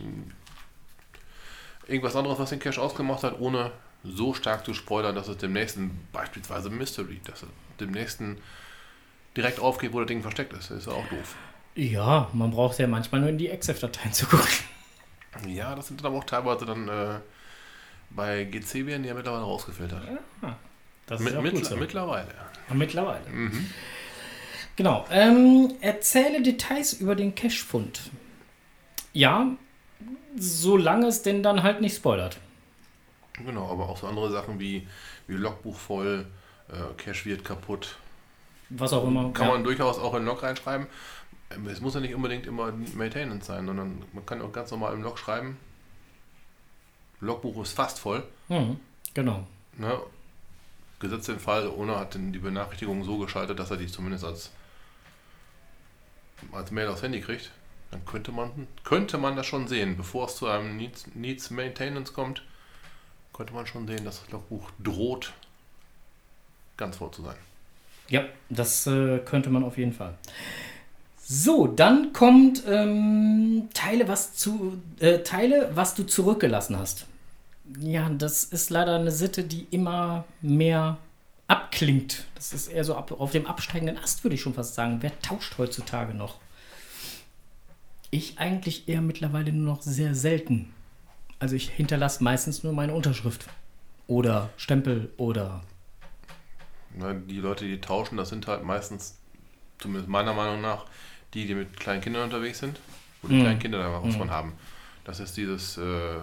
[1.87, 3.70] irgendwas anderes, was den Cache ausgemacht hat, ohne
[4.05, 7.49] so stark zu spoilern, dass es dem nächsten, beispielsweise Mystery, dass es
[7.81, 8.38] dem nächsten
[9.37, 10.70] direkt aufgeht, wo das Ding versteckt ist.
[10.70, 11.35] Das ist ja auch doof.
[11.75, 14.46] Ja, man braucht ja manchmal nur in die EXIF-Dateien zu gucken.
[15.46, 17.18] Ja, das sind dann aber auch teilweise dann äh,
[18.11, 20.03] bei GC werden die ja mittlerweile rausgefiltert.
[21.07, 21.77] Das Mit, ist auch mittler- gut so.
[21.77, 22.29] Mittlerweile.
[22.68, 23.29] Ja, Mittlerweile.
[23.29, 23.70] Mhm.
[24.77, 25.07] Genau.
[25.11, 28.11] Ähm, erzähle Details über den Cache-Fund.
[29.12, 29.49] Ja,
[30.39, 32.39] solange es denn dann halt nicht spoilert.
[33.45, 34.87] Genau, aber auch so andere Sachen wie,
[35.27, 36.27] wie Logbuch voll,
[36.69, 37.97] äh, Cache wird kaputt.
[38.71, 39.33] Was auch immer.
[39.33, 39.53] Kann ja.
[39.55, 40.87] man durchaus auch in Log reinschreiben.
[41.51, 44.95] Ähm, Es muss ja nicht unbedingt immer Maintenance sein, sondern man kann auch ganz normal
[44.95, 45.57] im Log schreiben.
[47.21, 48.23] Logbuch ist fast voll.
[48.49, 48.79] Mhm,
[49.15, 49.47] genau.
[49.79, 49.99] Ne?
[50.99, 54.51] Gesetzt den Fall, ohne hat denn die Benachrichtigung so geschaltet, dass er die zumindest als,
[56.53, 57.51] als Mail aufs Handy kriegt.
[57.90, 59.96] Dann könnte man, könnte man das schon sehen.
[59.96, 62.42] Bevor es zu einem Needs, Needs Maintenance kommt,
[63.33, 65.33] könnte man schon sehen, dass das Logbuch droht,
[66.77, 67.37] ganz voll zu sein.
[68.09, 70.16] Ja, das äh, könnte man auf jeden Fall.
[71.29, 77.07] So, dann kommt ähm, Teile, was zu äh, Teile, was du zurückgelassen hast.
[77.81, 80.99] Ja, das ist leider eine Sitte, die immer mehr
[81.49, 82.25] abklingt.
[82.35, 84.99] Das ist eher so ab, auf dem absteigenden Ast, würde ich schon fast sagen.
[85.01, 86.39] Wer tauscht heutzutage noch?
[88.11, 90.73] Ich eigentlich eher mittlerweile nur noch sehr selten.
[91.39, 93.47] Also ich hinterlasse meistens nur meine Unterschrift.
[94.07, 95.63] Oder Stempel oder
[97.29, 99.19] die Leute, die tauschen, das sind halt meistens,
[99.79, 100.87] zumindest meiner Meinung nach,
[101.35, 102.81] die, die mit kleinen Kindern unterwegs sind,
[103.21, 103.41] wo die Mhm.
[103.43, 104.19] kleinen Kinder da was Mhm.
[104.19, 104.53] von haben.
[105.05, 106.17] Das ist dieses äh,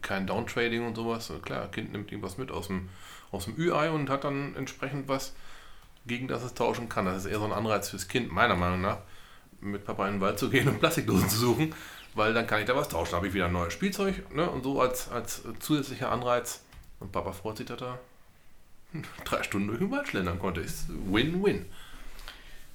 [0.00, 1.30] kein Downtrading und sowas.
[1.42, 2.88] Klar, Kind nimmt irgendwas mit aus dem,
[3.32, 5.34] aus dem Ü-Ei und hat dann entsprechend was,
[6.06, 7.06] gegen das es tauschen kann.
[7.06, 8.98] Das ist eher so ein Anreiz fürs Kind, meiner Meinung nach,
[9.60, 11.74] mit Papa in den Wald zu gehen und Plastikdosen zu suchen,
[12.14, 13.12] weil dann kann ich da was tauschen.
[13.12, 14.48] Da habe ich wieder ein neues Spielzeug ne?
[14.48, 16.62] und so als, als zusätzlicher Anreiz
[17.00, 17.98] Und Papa freut sich, dass er
[19.24, 20.60] drei Stunden durch den Wald schlendern konnte.
[20.60, 21.66] Ist Win-Win.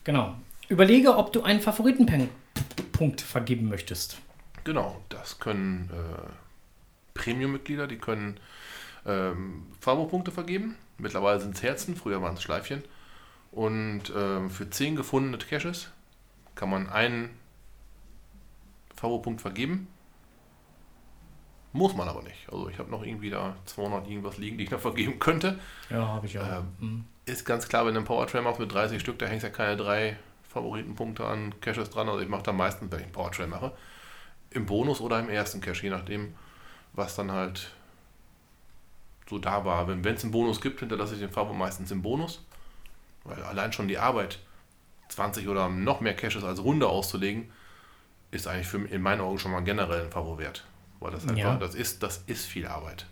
[0.04, 0.36] Genau.
[0.70, 4.18] Überlege, ob du einen Favoritenpunkt vergeben möchtest.
[4.64, 6.30] Genau, das können äh,
[7.14, 8.38] Premium-Mitglieder, die können
[9.08, 10.76] ähm, Favo-Punkte vergeben.
[10.98, 12.84] Mittlerweile sind es Herzen, früher waren es Schleifchen.
[13.52, 15.90] Und ähm, für 10 gefundene Caches
[16.56, 17.30] kann man einen
[18.96, 19.88] Favo-Punkt vergeben.
[21.74, 22.48] Muss man aber nicht.
[22.52, 25.60] Also ich habe noch irgendwie da 200 irgendwas liegen, die ich noch vergeben könnte.
[25.90, 26.48] Ja, habe ich auch.
[26.48, 27.06] Ähm, Mhm.
[27.26, 29.76] Ist ganz klar, wenn du einen Powertrain machst mit 30 Stück, da hängst ja keine
[29.76, 30.18] drei
[30.50, 32.08] Favoritenpunkte an Caches dran.
[32.08, 33.74] Also ich mache da meistens, wenn ich einen Powertrain mache,
[34.50, 36.34] im Bonus oder im ersten Cache, je nachdem,
[36.94, 37.76] was dann halt
[39.30, 39.88] so da war.
[39.88, 42.44] Wenn es einen Bonus gibt, hinterlasse ich den Favo meistens im Bonus.
[43.24, 44.40] Weil allein schon die Arbeit,
[45.10, 47.52] 20 oder noch mehr Caches als Runde auszulegen,
[48.32, 50.66] ist eigentlich für, in meinen Augen schon mal generell ein Favo wert.
[51.00, 51.56] Weil das einfach, Ja.
[51.58, 53.06] das, ist, das ist viel Arbeit.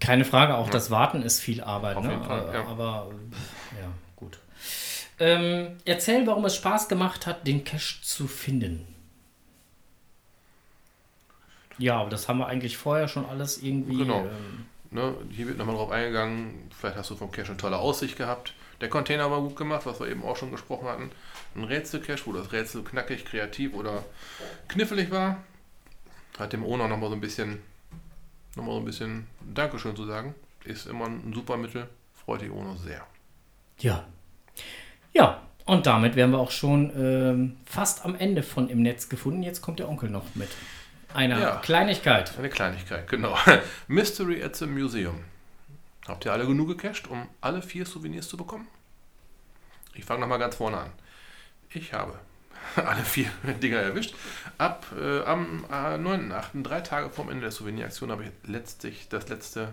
[0.00, 1.96] Keine Frage, auch das Warten ist viel Arbeit.
[1.96, 2.12] Auf ne?
[2.12, 2.66] jeden Fall, Äh, ja.
[2.66, 3.10] Aber
[3.80, 4.38] ja, gut.
[5.18, 8.93] Ähm, erzähl, warum es Spaß gemacht hat, den Cache zu finden.
[11.78, 13.98] Ja, aber das haben wir eigentlich vorher schon alles irgendwie.
[13.98, 14.20] Genau.
[14.20, 18.16] Ähm, Ne, hier wird nochmal drauf eingegangen, vielleicht hast du vom Cache eine tolle Aussicht
[18.16, 18.54] gehabt.
[18.80, 21.10] Der Container war gut gemacht, was wir eben auch schon gesprochen hatten.
[21.56, 24.04] Ein Rätsel-Cache, wo das Rätsel knackig, kreativ oder
[24.68, 25.38] knifflig war.
[26.38, 27.60] Hat dem Owner nochmal so ein bisschen,
[28.54, 30.32] nochmal so ein bisschen Dankeschön zu sagen.
[30.62, 31.88] Ist immer ein super Mittel,
[32.24, 33.04] freut die Owner sehr.
[33.80, 34.04] ja.
[35.12, 39.42] Ja, und damit wären wir auch schon ähm, fast am Ende von Im Netz gefunden.
[39.42, 40.50] Jetzt kommt der Onkel noch mit
[41.14, 41.56] einer Ja.
[41.56, 42.36] Kleinigkeit.
[42.36, 43.36] Eine Kleinigkeit, genau.
[43.88, 45.24] Mystery at the Museum.
[46.06, 48.66] Habt ihr alle genug gecached, um alle vier Souvenirs zu bekommen?
[49.94, 50.92] Ich fange nochmal ganz vorne an.
[51.70, 52.18] Ich habe
[52.76, 53.30] alle vier
[53.62, 54.14] Dinger erwischt.
[54.58, 59.28] Ab äh, am äh, 9.8., drei Tage vorm Ende der Souveniraktion, habe ich letztlich das
[59.28, 59.72] letzte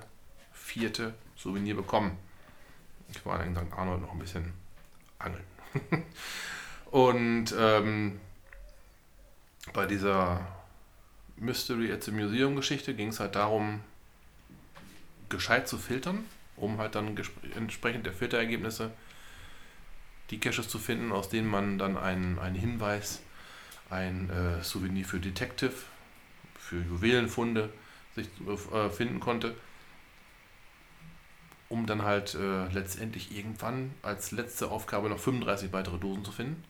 [0.53, 2.17] vierte Souvenir bekommen.
[3.09, 3.73] Ich war in St.
[3.75, 4.53] Arnold noch ein bisschen
[5.19, 5.43] angeln.
[6.91, 8.19] Und ähm,
[9.73, 10.45] bei dieser
[11.41, 13.81] Mystery at the Museum Geschichte ging es halt darum,
[15.29, 16.23] gescheit zu filtern,
[16.55, 17.17] um halt dann
[17.55, 18.91] entsprechend der Filterergebnisse
[20.29, 23.21] die Caches zu finden, aus denen man dann einen, einen Hinweis,
[23.89, 25.73] ein äh, Souvenir für Detective,
[26.57, 27.69] für Juwelenfunde
[28.15, 29.55] sich äh, finden konnte,
[31.69, 36.63] um dann halt äh, letztendlich irgendwann als letzte Aufgabe noch 35 weitere Dosen zu finden.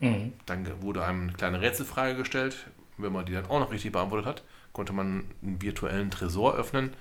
[0.00, 0.32] Mhm.
[0.46, 2.66] Dann wurde einem eine kleine Rätselfrage gestellt.
[2.98, 6.94] Wenn man die dann auch noch richtig beantwortet hat, konnte man einen virtuellen Tresor öffnen.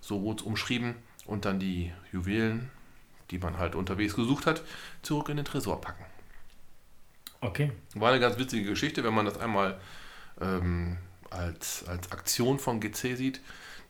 [0.00, 0.96] So wurde es umschrieben.
[1.26, 2.70] Und dann die Juwelen,
[3.30, 4.62] die man halt unterwegs gesucht hat,
[5.02, 6.04] zurück in den Tresor packen.
[7.40, 7.72] Okay.
[7.94, 9.80] War eine ganz witzige Geschichte, wenn man das einmal
[10.40, 10.98] ähm,
[11.30, 13.40] als, als Aktion von GC sieht,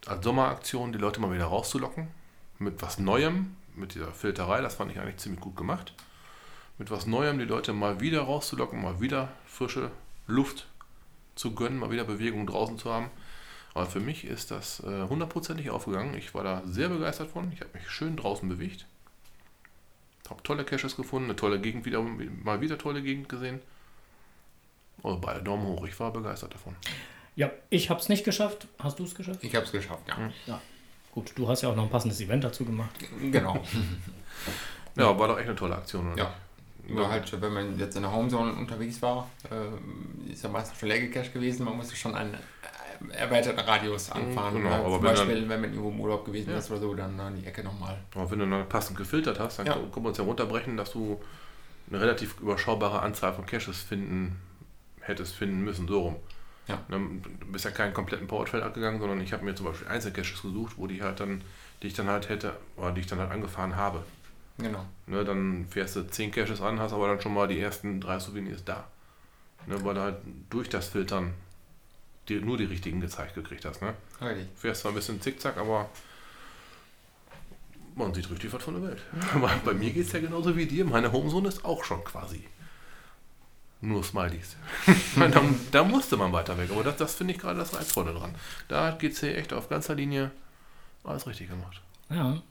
[0.07, 2.09] als Sommeraktion, die Leute mal wieder rauszulocken.
[2.59, 5.94] Mit was Neuem, mit dieser Filterei, das fand ich eigentlich ziemlich gut gemacht.
[6.79, 9.90] Mit was Neuem die Leute mal wieder rauszulocken, mal wieder frische
[10.26, 10.66] Luft
[11.40, 13.11] zu gönnen, mal wieder Bewegung draußen zu haben.
[13.72, 16.14] Aber für mich ist das äh, hundertprozentig aufgegangen.
[16.14, 17.50] Ich war da sehr begeistert von.
[17.53, 18.85] Ich habe mich schön draußen bewegt.
[20.29, 23.61] Habe tolle Caches gefunden, eine tolle Gegend wieder, mal wieder tolle Gegend gesehen.
[25.03, 26.76] Also beide Daumen hoch, ich war begeistert davon.
[27.37, 28.68] Ja, ich habe es nicht geschafft.
[28.79, 29.42] Hast du es geschafft?
[29.42, 30.31] Ich habe es geschafft, ja.
[30.46, 30.61] Ja.
[31.12, 32.94] Gut, du hast ja auch noch ein passendes Event dazu gemacht.
[33.20, 33.64] Genau.
[34.96, 36.18] Ja, war doch echt eine tolle Aktion, oder?
[36.18, 36.35] Ja.
[36.94, 40.88] Nur halt, wenn man jetzt in der Homezone unterwegs war, äh, ist ja meistens schon
[40.88, 41.64] leer gecached gewesen.
[41.64, 44.55] Man musste schon einen äh, erweiterten Radius anfahren.
[44.55, 46.59] genau, aber zum wenn Beispiel, wenn man irgendwo im Urlaub gewesen Ja.
[46.59, 47.96] ist oder so, dann an die Ecke nochmal.
[48.14, 49.74] Aber wenn du dann passend gefiltert hast, dann Ja.
[49.74, 51.20] können wir uns ja runterbrechen, dass du
[51.88, 54.37] eine relativ überschaubare Anzahl von Caches finden
[55.00, 56.16] hättest finden müssen, so rum.
[56.68, 56.79] Ja.
[56.88, 57.00] Ne,
[57.40, 60.74] Du bist ja keinen kompletten Powertrail abgegangen, sondern ich habe mir zum Beispiel Einzelcaches gesucht,
[60.76, 61.42] wo die halt dann,
[61.83, 64.05] die ich dann halt hätte, oder die ich dann halt angefahren habe.
[64.62, 64.85] Genau.
[65.07, 68.18] Ne, dann fährst du 10 Caches an, hast aber dann schon mal die ersten drei
[68.18, 68.87] Souvenirs da.
[69.66, 70.16] Ne, weil du halt
[70.49, 71.35] durch das Filtern
[72.29, 73.83] dir nur die richtigen gezeigt gekriegt hast.
[73.83, 73.94] Ne?
[74.20, 74.49] Richtig.
[74.57, 75.88] Fährst zwar ein bisschen zickzack, aber
[77.94, 79.03] man sieht richtig was von der Welt.
[79.35, 80.85] Aber Bei mir geht es ja genauso wie dir.
[80.85, 82.46] Meine Homezone ist auch schon quasi
[83.83, 84.57] nur Smileys.
[85.16, 86.70] da, da musste man weiter weg.
[86.70, 88.35] Aber das, das finde ich gerade das Reizvolle dran.
[88.68, 90.31] Da hat GC echt auf ganzer Linie
[91.05, 91.81] alles richtig gemacht.
[92.11, 92.42] Ja.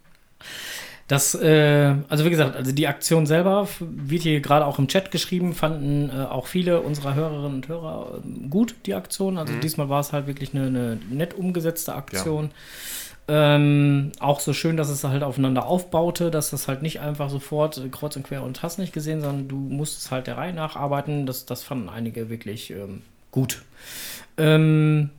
[1.09, 5.09] Das, äh, also wie gesagt, also die Aktion selber wird hier gerade auch im Chat
[5.09, 9.39] geschrieben, fanden äh, auch viele unserer Hörerinnen und Hörer äh, gut, die Aktion.
[9.39, 12.51] Also diesmal war es halt wirklich eine, eine nett umgesetzte Aktion.
[13.27, 17.79] Ähm, auch so schön, dass es halt aufeinander aufbaute, dass das halt nicht einfach sofort
[17.79, 21.25] äh, kreuz und quer und hast nicht gesehen, sondern du musstest halt der Reihe nacharbeiten.
[21.25, 23.63] Das, das fanden einige wirklich ähm, gut.
[24.37, 25.09] Ähm,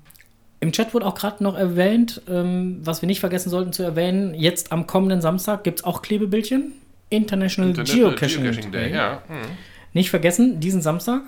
[0.61, 4.35] Im Chat wurde auch gerade noch erwähnt, ähm, was wir nicht vergessen sollten zu erwähnen,
[4.35, 6.73] jetzt am kommenden Samstag gibt es auch Klebebildchen.
[7.09, 8.95] International, International Geocaching, Geocaching Day, Day.
[8.95, 9.23] ja.
[9.29, 9.57] Mhm.
[9.95, 11.23] Nicht vergessen, diesen Samstag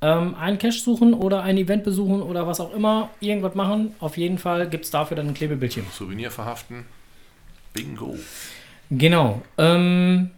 [0.00, 3.94] ähm, einen Cache suchen oder ein Event besuchen oder was auch immer, irgendwas machen.
[3.98, 5.84] Auf jeden Fall gibt es dafür dann ein Klebebildchen.
[5.92, 6.84] Souvenir verhaften.
[7.72, 8.16] Bingo.
[8.90, 9.42] Genau.
[9.56, 10.30] Ähm,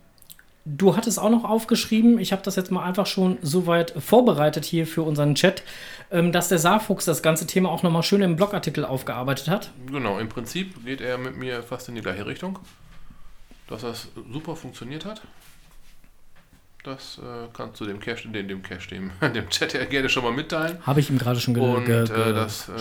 [0.64, 4.86] du hattest auch noch aufgeschrieben, ich habe das jetzt mal einfach schon soweit vorbereitet hier
[4.86, 5.62] für unseren Chat,
[6.10, 9.70] ähm, dass der Saarfuchs das ganze Thema auch nochmal schön im Blogartikel aufgearbeitet hat.
[9.86, 12.58] Genau, im Prinzip geht er mit mir fast in die gleiche Richtung.
[13.68, 15.22] Dass das super funktioniert hat.
[16.82, 20.24] Das äh, kannst du dem Cache, dem, dem Cache, dem, dem Chat ja gerne schon
[20.24, 20.78] mal mitteilen.
[20.86, 22.72] Habe ich ihm gerade schon ge Und ge äh, das äh,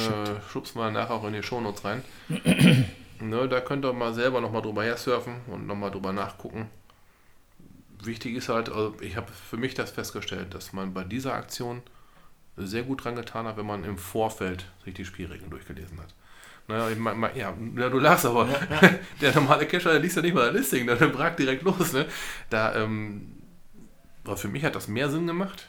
[0.51, 2.03] schubst mal nachher auch in die Shownotes rein.
[3.19, 6.69] ne, da könnt ihr mal selber nochmal drüber her surfen und nochmal drüber nachgucken.
[8.01, 11.81] Wichtig ist halt, also ich habe für mich das festgestellt, dass man bei dieser Aktion
[12.55, 16.13] sehr gut dran getan hat, wenn man im Vorfeld sich die Spielregeln durchgelesen hat.
[16.67, 18.47] Naja, ich mein, mein, ja, ja, du lachst, aber
[19.21, 21.93] der normale Cacher, der liest ja nicht mal ein Listing, der bragt direkt los.
[21.93, 22.05] Ne?
[22.49, 23.31] Da, ähm,
[24.35, 25.67] für mich hat das mehr Sinn gemacht,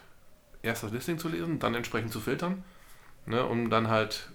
[0.63, 2.65] erst das Listing zu lesen, dann entsprechend zu filtern,
[3.27, 4.29] ne, um dann halt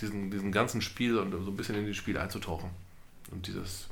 [0.00, 2.70] diesen, diesen ganzen Spiel und so ein bisschen in das Spiel einzutauchen.
[3.30, 3.88] Und dieses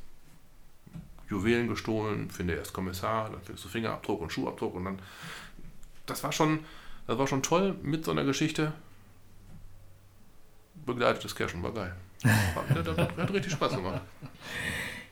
[1.31, 4.99] Juwelen gestohlen, finde erst Kommissar, dann findest du Fingerabdruck und Schuhabdruck und dann.
[6.07, 6.61] Das war schon,
[7.07, 8.73] das war schon toll mit so einer Geschichte.
[10.85, 11.95] Begleitetes Cashen war geil.
[12.25, 14.03] Hat, hat, hat, richtig Spaß gemacht.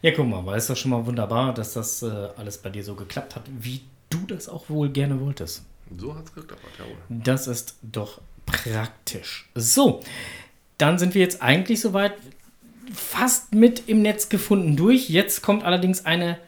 [0.03, 2.85] Ja, guck mal, aber ist doch schon mal wunderbar, dass das äh, alles bei dir
[2.85, 5.65] so geklappt hat, wie du das auch wohl gerne wolltest.
[5.97, 6.97] So hat es geklappt, jawohl.
[7.09, 9.49] Das ist doch praktisch.
[9.55, 10.01] So,
[10.79, 12.15] dann sind wir jetzt eigentlich soweit
[12.93, 15.09] fast mit im Netz gefunden durch.
[15.09, 16.39] Jetzt kommt allerdings eine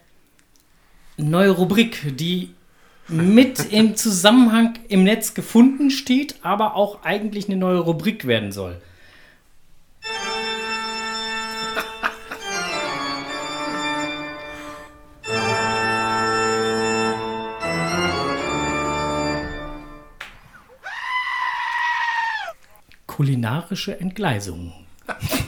[1.17, 2.51] neue Rubrik, die
[3.09, 8.81] mit im Zusammenhang im Netz gefunden steht, aber auch eigentlich eine neue Rubrik werden soll.
[23.07, 24.73] Kulinarische Entgleisung.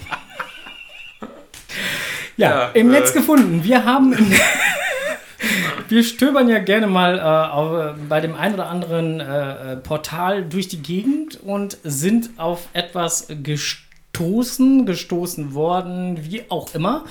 [2.43, 2.99] ja, im äh.
[2.99, 3.65] Netz gefunden.
[3.65, 4.17] Wir haben.
[5.89, 10.45] wir stöbern ja gerne mal äh, auf, bei dem ein oder anderen äh, äh, Portal
[10.45, 17.05] durch die Gegend und sind auf etwas gestoßen, gestoßen worden, wie auch immer.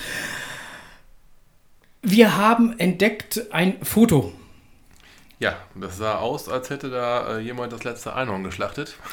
[2.02, 4.34] Wir haben entdeckt ein Foto.
[5.42, 8.96] Ja, das sah aus, als hätte da äh, jemand das letzte Einhorn geschlachtet.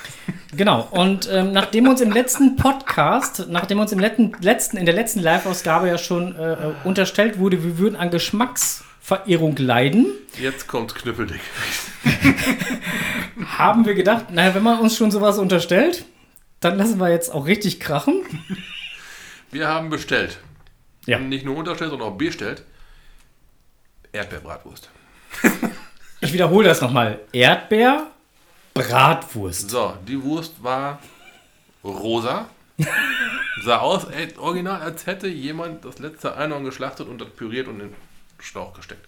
[0.57, 4.95] Genau, und ähm, nachdem uns im letzten Podcast, nachdem uns im letzten, letzten in der
[4.95, 10.07] letzten Live-Ausgabe ja schon äh, äh, unterstellt wurde, wir würden an Geschmacksverirrung leiden,
[10.41, 11.41] Jetzt kommt Knüppeldick.
[13.59, 16.07] haben wir gedacht, naja, wenn man uns schon sowas unterstellt,
[16.61, 18.23] dann lassen wir jetzt auch richtig krachen.
[19.51, 20.39] Wir haben bestellt.
[21.05, 21.19] Ja.
[21.19, 22.65] Nicht nur unterstellt, sondern auch bestellt.
[24.13, 24.89] Erdbeerbratwurst.
[26.21, 27.21] Ich wiederhole das nochmal.
[27.33, 28.09] Erdbeer,
[28.75, 29.71] Bratwurst.
[29.71, 31.01] So, die Wurst war
[31.85, 32.49] rosa.
[33.65, 37.81] Sah aus, ey, original, als hätte jemand das letzte Einhorn geschlachtet und das püriert und
[37.81, 37.97] in den
[38.41, 39.07] Schlauch gesteckt.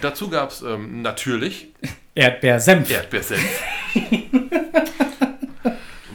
[0.00, 1.68] Dazu gab es ähm, natürlich
[2.14, 2.90] Erdbeersenf.
[2.90, 3.62] Erdbeersenf.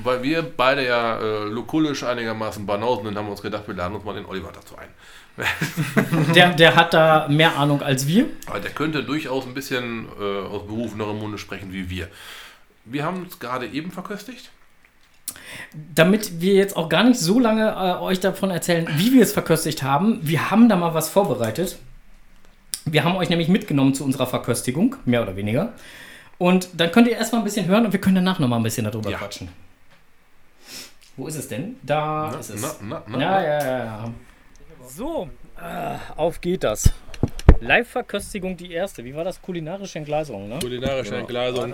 [0.08, 3.93] Weil wir beide ja äh, lokulisch einigermaßen Banausen sind, haben wir uns gedacht, wir laden
[3.96, 4.88] uns mal den Oliver dazu ein.
[6.34, 8.26] Der, der hat da mehr Ahnung als wir.
[8.48, 12.08] Aber der könnte durchaus ein bisschen äh, aus berufenerem Munde sprechen wie wir.
[12.86, 14.50] Wir haben uns gerade eben verköstigt.
[15.93, 19.34] Damit wir jetzt auch gar nicht so lange äh, euch davon erzählen, wie wir es
[19.34, 21.78] verköstigt haben, wir haben da mal was vorbereitet.
[22.86, 25.74] Wir haben euch nämlich mitgenommen zu unserer Verköstigung, mehr oder weniger.
[26.38, 28.86] Und dann könnt ihr erstmal ein bisschen hören und wir können danach nochmal ein bisschen
[28.86, 29.17] darüber Ja.
[29.17, 29.50] quatschen.
[31.17, 31.77] Wo ist es denn?
[31.84, 32.62] Da Na, ist es.
[32.62, 34.13] na, na, na, ja, ja, ja, ja.
[34.88, 36.93] So, äh, auf geht das.
[37.59, 39.03] Live-Verköstigung die erste.
[39.03, 39.41] Wie war das?
[39.41, 40.59] Kulinarische Entgleisung, ne?
[40.59, 41.74] Kulinarische Entgleisung.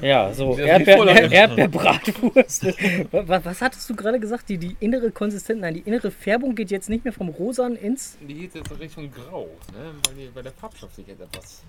[0.00, 2.66] Ja, so Das Erdbeer, liegt voll er, Erdbeerbratwurst.
[3.10, 4.48] was, was hattest du gerade gesagt?
[4.48, 8.16] Die, die innere Konsistenz, nein, die innere Färbung geht jetzt nicht mehr vom Rosan ins.
[8.20, 9.90] Die geht jetzt in Richtung Grau, ne?
[10.06, 11.62] weil, die, weil der Farbstoff sich jetzt etwas.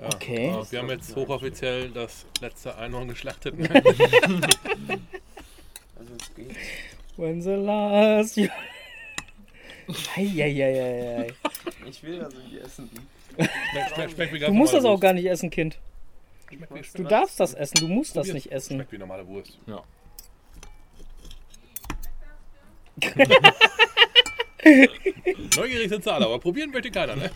[0.00, 0.50] Ja, Okay.
[0.54, 3.54] aber Wir haben jetzt hochoffiziell das letzte Einhorn geschlachtet.
[6.20, 6.56] Es geht.
[7.16, 8.48] When the last you...
[10.16, 11.32] Eieieiei.
[11.88, 12.90] Ich will das nicht essen.
[13.94, 15.78] Schmeckt wie ganz Du musst das auch gar nicht essen, Kind.
[16.94, 18.74] Du darfst das essen, du musst das nicht essen.
[18.76, 19.58] Schmeckt wie normale Wurst.
[19.66, 19.82] Ja.
[25.56, 27.30] Neugierig sind sie alle, aber probieren möchte keiner, ne?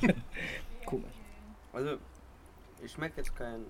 [1.72, 1.98] Also,
[2.82, 3.66] ich schmecke jetzt keinen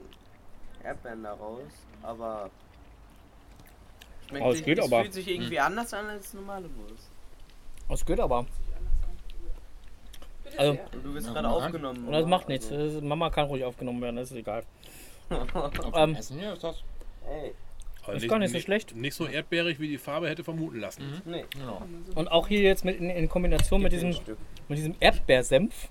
[0.83, 2.51] Erdbeeren daraus, aber
[4.31, 5.03] Schmeckt Oh, es geht es aber.
[5.03, 7.09] fühlt sich irgendwie anders an als normale Wurst.
[7.89, 8.47] Das geht aber.
[10.57, 12.07] Also, du wirst gerade aufgenommen.
[12.07, 12.71] und das macht nichts.
[12.73, 14.65] Also, Das- Mama kann ruhig aufgenommen werden, das ist egal.
[15.95, 16.83] Ähm, Essen hier ist das.
[17.29, 17.53] ey,
[18.03, 18.97] Aber Ist gar nicht so schlecht.
[18.97, 21.23] Nicht so erdbeerig, wie die Farbe hätte vermuten lassen.
[21.25, 21.45] nee.
[21.51, 21.83] Genau.
[22.17, 24.11] Und auch hier jetzt mit in, in Kombination mit diesem,
[24.69, 25.89] mit diesem Erdbeersenf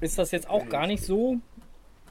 [0.00, 1.36] ist das jetzt auch gar nicht so,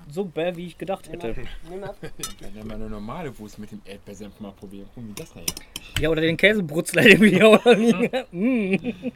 [0.07, 1.35] so bäh, wie ich gedacht hätte.
[1.69, 1.97] Nimm ab.
[2.63, 4.87] Mal eine normale Wurst mit dem Erdbeersenf mal probieren.
[4.93, 5.55] Gucken, wie das da ist.
[5.99, 8.09] Ja, oder den Käsebrutzler, den wir hier auch liegen.
[8.31, 9.11] mm.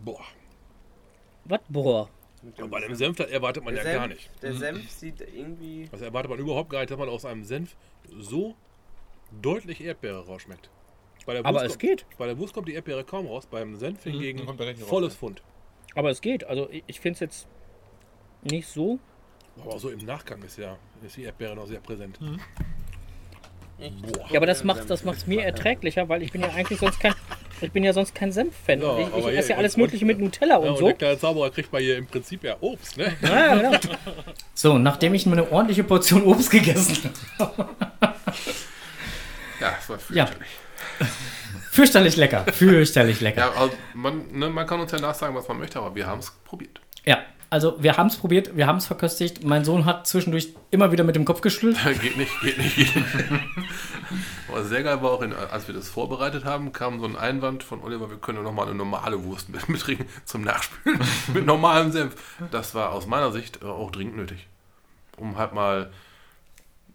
[0.00, 0.24] Boah.
[1.44, 2.08] Was, boah.
[2.58, 4.42] Und bei einem Senf, das erwartet man ja Der Senf, gar nicht.
[4.42, 5.88] Der Senf sieht irgendwie.
[5.90, 7.76] Das erwartet man überhaupt gar nicht, dass man aus einem Senf
[8.18, 8.54] so
[9.40, 10.70] deutlich Erdbeere rausschmeckt.
[11.26, 12.06] Bei der Aber Wurst es kommt, geht.
[12.18, 14.90] Bei der Wurst kommt die Erdbeere kaum raus, beim Senf hingegen kommt er richtig raus,
[14.90, 15.18] volles ja.
[15.18, 15.42] Pfund.
[15.94, 16.44] Aber es geht.
[16.44, 17.48] Also ich, ich finde es jetzt
[18.42, 18.98] nicht so.
[19.62, 22.18] Aber so im Nachgang ist ja ist die Erdbeere noch sehr präsent.
[24.30, 27.14] Ja, aber das macht das macht's mir erträglicher, weil ich bin ja eigentlich sonst kein
[27.60, 28.80] ich bin ja sonst kein Senf-Fan.
[28.82, 30.92] Ja, ich ich esse ja alles und- Mögliche mit Nutella Ja, und und so.
[30.92, 33.14] der Zauberer kriegt mal hier im Prinzip ja Obst, ne?
[33.22, 33.78] Ja, genau.
[34.54, 37.68] So, nachdem ich mir eine ordentliche Portion Obst gegessen habe.
[39.60, 40.26] Ja, das war Ja.
[40.26, 40.48] fürchterlich.
[41.70, 42.44] Fürchterlich lecker.
[42.52, 43.40] Fürchterlich lecker.
[43.40, 46.18] Ja, also man, ne, man kann uns ja nachsagen, was man möchte, aber wir haben
[46.18, 46.80] es probiert.
[47.04, 47.18] Ja,
[47.50, 49.44] also wir haben es probiert, wir haben es verköstigt.
[49.44, 51.78] Mein Sohn hat zwischendurch immer wieder mit dem Kopf geschüttelt.
[52.00, 53.08] geht nicht, geht nicht, geht nicht.
[54.48, 57.62] Aber sehr geil war auch, in, als wir das vorbereitet haben, kam so ein Einwand
[57.62, 61.00] von Oliver, wir können noch mal eine normale Wurst mit, mitbringen zum Nachspülen
[61.34, 62.14] mit normalem Senf.
[62.50, 64.46] Das war aus meiner Sicht äh, auch dringend nötig.
[65.16, 65.90] Um halt mal,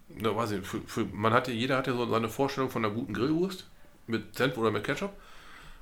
[0.08, 3.14] ne, weiß ich, für, für, man hatte, jeder hatte so seine Vorstellung von einer guten
[3.14, 3.66] Grillwurst
[4.06, 5.12] mit Senf oder mit Ketchup.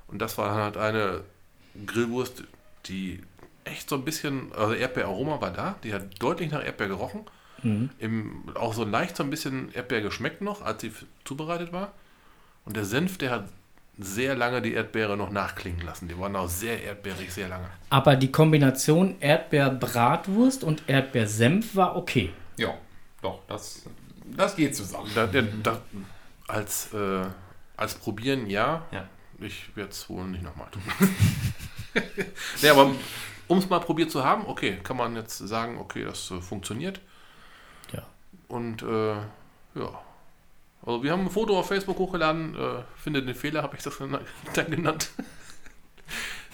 [0.07, 1.21] Und das war halt eine
[1.85, 2.43] Grillwurst,
[2.87, 3.21] die
[3.65, 7.21] echt so ein bisschen, also Erdbeeraroma war da, die hat deutlich nach Erdbeer gerochen.
[7.61, 10.93] Im, auch so leicht so ein bisschen Erdbeer geschmeckt noch, als sie
[11.25, 11.91] zubereitet war.
[12.65, 13.49] Und der Senf, der hat
[13.97, 16.07] sehr lange die Erdbeere noch nachklingen lassen.
[16.07, 17.69] Die waren auch sehr erdbeerig, sehr lange.
[17.89, 22.31] Aber die Kombination Erdbeer-Bratwurst und Erdbeersenf war okay.
[22.57, 22.75] Ja,
[23.21, 23.83] doch, das,
[24.37, 25.11] das geht zusammen.
[25.13, 25.81] Da, der, da,
[26.47, 27.25] als, äh,
[27.75, 28.85] als Probieren ja.
[28.91, 29.07] Ja.
[29.41, 30.81] Ich werde es wohl nicht nochmal tun.
[32.61, 32.91] nee, aber
[33.49, 37.01] um es mal probiert zu haben, okay, kann man jetzt sagen, okay, das äh, funktioniert.
[37.91, 38.03] Ja.
[38.47, 40.01] Und äh, ja.
[40.85, 43.97] Also wir haben ein Foto auf Facebook hochgeladen, äh, finde den Fehler, habe ich das
[44.53, 45.09] dann genannt.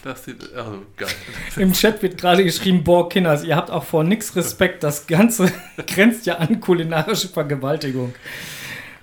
[0.03, 1.09] Das sieht, also geil.
[1.55, 4.83] Im Chat wird gerade geschrieben, boah, Kinders, ihr habt auch vor nix Respekt.
[4.83, 5.51] Das Ganze
[5.87, 8.13] grenzt ja an kulinarische Vergewaltigung.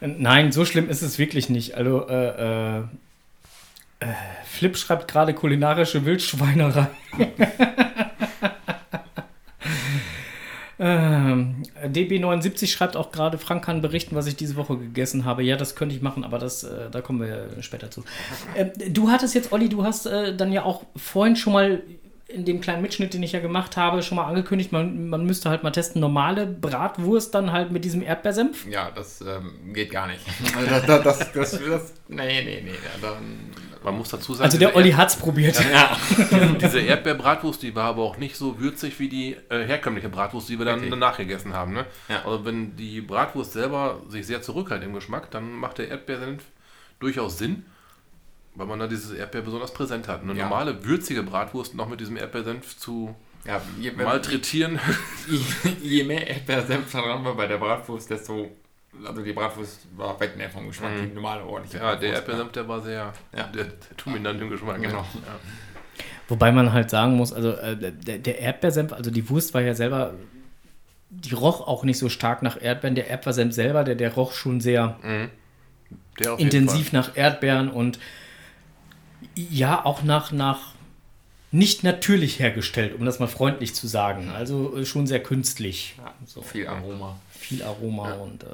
[0.00, 1.74] Nein, so schlimm ist es wirklich nicht.
[1.74, 2.82] Also, äh, äh,
[4.02, 6.88] äh, Flip schreibt gerade kulinarische Wildschweinerei.
[10.78, 15.42] ähm, DB79 schreibt auch gerade, Frank kann berichten, was ich diese Woche gegessen habe.
[15.42, 18.04] Ja, das könnte ich machen, aber das, äh, da kommen wir später zu.
[18.56, 21.82] Ähm, du hattest jetzt, Olli, du hast äh, dann ja auch vorhin schon mal
[22.32, 25.50] in dem kleinen Mitschnitt, den ich ja gemacht habe, schon mal angekündigt, man, man müsste
[25.50, 28.66] halt mal testen, normale Bratwurst dann halt mit diesem Erdbeersenf.
[28.66, 30.20] Ja, das ähm, geht gar nicht.
[30.56, 32.72] Also das, das, das, das, das, nee, nee, nee.
[33.00, 33.50] Dann,
[33.84, 35.58] Man muss dazu sagen, Also der diese Olli hat's probiert.
[35.72, 35.96] ja.
[36.60, 40.58] Diese Erdbeerbratwurst, die war aber auch nicht so würzig wie die äh, herkömmliche Bratwurst, die
[40.58, 40.90] wir dann Okay.
[40.90, 41.72] danach gegessen haben.
[41.72, 41.86] Ne?
[42.08, 42.24] Ja.
[42.24, 46.42] Also wenn die Bratwurst selber sich sehr zurückhält im Geschmack, dann macht der Erdbeersenf
[47.00, 47.64] durchaus Sinn,
[48.54, 50.22] weil man da dieses Erdbeer besonders präsent hat.
[50.22, 50.44] Eine Ja.
[50.44, 53.14] normale, würzige Bratwurst noch mit diesem Erdbeersenf zu
[53.44, 54.78] ja je, malträtieren.
[55.28, 55.40] je,
[55.82, 58.50] je mehr Erdbeersenf dran war bei der Bratwurst, desto.
[59.06, 62.52] Also die Bratwurst war weg mehr vom Geschmack, die normale ordentliche ja, der Bratwurst, Erdbeersenf,
[62.52, 63.42] der war sehr Ja.
[63.44, 63.72] der, der
[64.04, 64.80] dominant im Geschmack.
[64.82, 64.98] Genau.
[64.98, 65.40] Ja.
[66.28, 69.74] Wobei man halt sagen muss, also äh, der, der Erdbeersenf, also die Wurst war ja
[69.74, 70.14] selber,
[71.10, 72.94] die roch auch nicht so stark nach Erdbeeren.
[72.94, 74.98] Der Erdbeersenf selber, der, der roch schon sehr
[76.18, 77.98] jeden intensiv nach Erdbeeren und
[79.34, 80.72] ja, auch nach, nach
[81.50, 84.30] nicht natürlich hergestellt, um das mal freundlich zu sagen.
[84.30, 85.96] Also äh, schon sehr künstlich.
[85.98, 86.42] Ja, So.
[86.42, 87.18] Viel Aroma.
[87.42, 88.46] Viel Aroma und äh,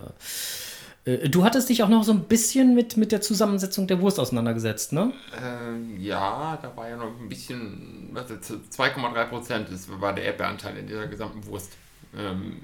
[1.09, 4.18] äh, du hattest dich auch noch so ein bisschen mit, mit der Zusammensetzung der Wurst
[4.18, 5.12] auseinandergesetzt, ne?
[5.43, 10.24] Ähm, ja, da war ja noch ein bisschen, was jetzt, 2,3 Prozent ist, war der
[10.24, 11.72] Erdbeeranteil in dieser gesamten Wurst.
[12.16, 12.57] Ähm,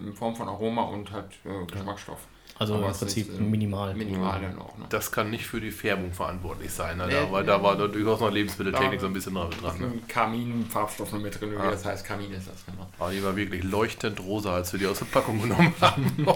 [0.00, 2.26] in Form von Aroma und halt äh, Geschmacksstoff.
[2.58, 3.94] Also Aber im Prinzip ist, ähm, minimal.
[3.94, 4.76] Minimal dann auch.
[4.76, 4.86] Ne?
[4.88, 7.06] Das kann nicht für die Färbung verantwortlich sein, ne?
[7.06, 7.46] Nee, da, weil nee.
[7.46, 9.50] da war da durchaus noch Lebensmitteltechnik so ein bisschen dran.
[9.62, 9.92] dran ne?
[10.08, 11.70] Kamin-Farbstoff noch mit drin, wie Ah.
[11.70, 12.88] das heißt, Kamin ist das, genau.
[12.98, 16.26] Aber die war wirklich leuchtend rosa, als wir die aus der Packung genommen haben.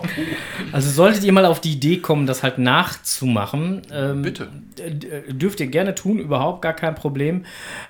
[0.70, 4.48] Also solltet ihr mal auf die Idee kommen, das halt nachzumachen, ähm, Bitte.
[5.28, 7.44] dürft ihr gerne tun, überhaupt gar kein Problem.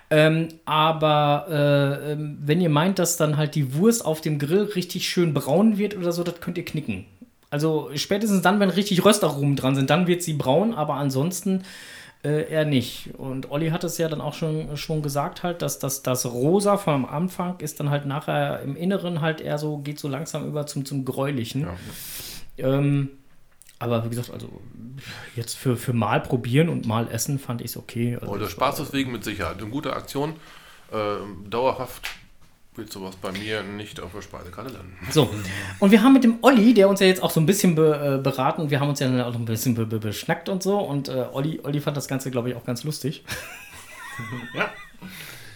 [0.09, 4.63] Ähm, aber äh, ähm, wenn ihr meint, dass dann halt die Wurst auf dem Grill
[4.75, 7.05] richtig schön braun wird oder so, das könnt ihr knicken.
[7.53, 11.65] Also spätestens dann, wenn richtig Röstaromen dran sind, dann wird sie braun, aber ansonsten
[12.25, 13.11] äh, eher nicht.
[13.19, 16.79] Und Olli hat es ja dann auch schon, schon gesagt halt, dass das, das Rosa
[16.79, 20.67] vom Anfang ist dann halt nachher im Inneren halt eher so, geht so langsam über
[20.67, 21.67] zum, zum Gräulichen.
[22.57, 23.11] Ähm,
[23.79, 24.49] aber wie gesagt, also
[25.37, 28.17] jetzt für, für mal probieren und mal essen fand ich es okay.
[28.19, 29.59] Also, Oh, der Spaß deswegen mit Sicherheit.
[29.59, 30.37] Eine gute Aktion.
[30.91, 32.09] Ähm, dauerhaft
[32.75, 34.97] wird sowas bei mir nicht auf der Speisekarte landen.
[35.11, 35.29] So,
[35.79, 38.19] und wir haben mit dem Olli, der uns ja jetzt auch so ein bisschen be,
[38.19, 40.63] äh, beraten, wir haben uns ja dann auch noch ein bisschen be, be, beschnackt und
[40.63, 40.79] so.
[40.79, 43.25] Und äh, Olli, Olli fand das Ganze, glaube ich, auch ganz lustig.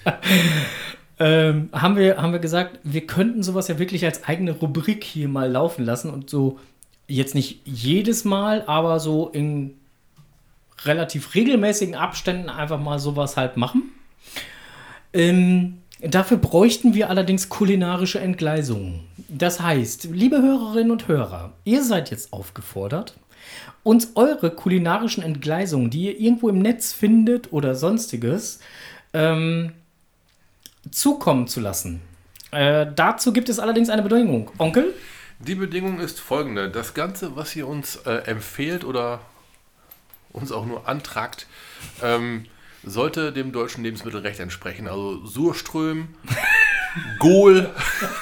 [1.19, 5.29] ähm, haben, wir, haben wir gesagt, wir könnten sowas ja wirklich als eigene Rubrik hier
[5.29, 6.59] mal laufen lassen und so
[7.09, 9.75] jetzt nicht jedes Mal, aber so in
[10.85, 13.91] relativ regelmäßigen Abständen einfach mal sowas halt machen.
[15.13, 15.79] Ähm,
[16.09, 19.01] dafür bräuchten wir allerdings kulinarische Entgleisungen.
[19.29, 23.15] Das heißt, liebe Hörerinnen und Hörer, ihr seid jetzt aufgefordert,
[23.83, 28.61] uns eure kulinarischen Entgleisungen, die ihr irgendwo im Netz findet oder sonstiges,
[29.13, 29.73] ähm,
[30.91, 32.01] zukommen zu lassen.
[32.51, 34.51] Äh, dazu gibt es allerdings eine Bedingung.
[34.59, 34.95] Onkel?
[35.39, 36.71] Die Bedingung ist folgende.
[36.71, 39.21] Das Ganze, was ihr uns äh, empfehlt oder
[40.33, 41.47] uns auch nur antragt,
[42.03, 42.47] ähm,
[42.87, 44.89] sollte dem deutschen Lebensmittelrecht entsprechen.
[44.89, 46.09] Also Surström,
[47.19, 47.71] Gol,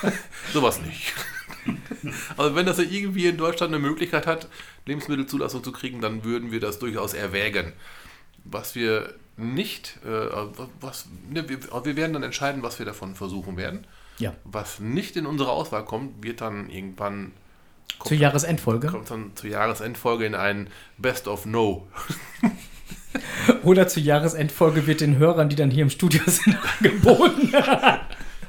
[0.53, 1.13] sowas nicht.
[2.37, 4.49] Also wenn das ja irgendwie in Deutschland eine Möglichkeit hat,
[4.85, 7.73] Lebensmittelzulassung zu kriegen, dann würden wir das durchaus erwägen.
[8.45, 10.29] Was wir nicht, äh,
[10.83, 13.87] was, ne, wir, wir werden dann entscheiden, was wir davon versuchen werden.
[14.19, 14.35] Ja.
[14.45, 17.33] Was nicht in unsere Auswahl kommt, wird dann irgendwann
[18.05, 18.89] Zur Jahresendfolge.
[18.89, 21.89] kommt dann zur Jahresendfolge in ein Best of No.
[23.63, 27.53] Oder zur Jahresendfolge wird den Hörern, die dann hier im Studio sind, angeboten.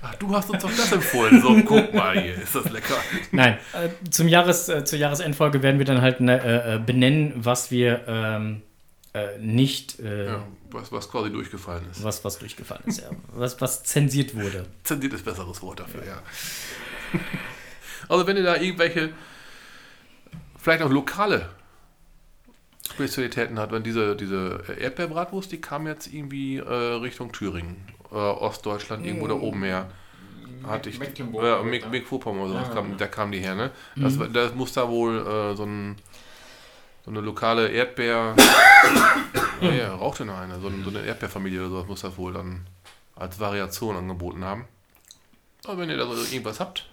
[0.02, 1.42] Ach, du hast uns doch das empfohlen.
[1.42, 2.96] So, guck mal hier, ist das lecker.
[3.32, 7.34] Nein, äh, zum Jahres, äh, zur Jahresendfolge werden wir dann halt ne, äh, äh, benennen,
[7.36, 8.62] was wir ähm,
[9.14, 12.04] äh, nicht, äh, Ja, was, was quasi durchgefallen ist.
[12.04, 13.10] was, was durchgefallen ist, ja.
[13.34, 14.66] was, was zensiert wurde.
[14.84, 16.20] Zensiert ist besseres Wort dafür, ja.
[18.10, 19.10] Also wenn ihr da irgendwelche,
[20.60, 21.50] vielleicht auch lokale
[22.92, 27.76] Spezialitäten habt, wenn diese, diese Erdbeerbratwurst, die kam jetzt irgendwie äh, Richtung Thüringen,
[28.12, 29.90] äh, Ostdeutschland, irgendwo da oben her.
[30.66, 31.64] Hatte ich, Mecklenburg, ja, oder?
[31.64, 32.74] Meck- Mecklenburg-Vorpommern oder sowas, Ja.
[32.74, 33.72] kam, da kam die her, ne?
[33.96, 35.96] Das, war- das muss da wohl äh, so, ein,
[37.04, 38.36] so eine lokale Erdbeer,
[39.62, 42.66] ja, ja, rauchte noch eine, so, so eine Erdbeerfamilie oder sowas muss das wohl dann
[43.16, 44.66] als Variation angeboten haben.
[45.66, 46.88] Aber wenn ihr da so irgendwas habt,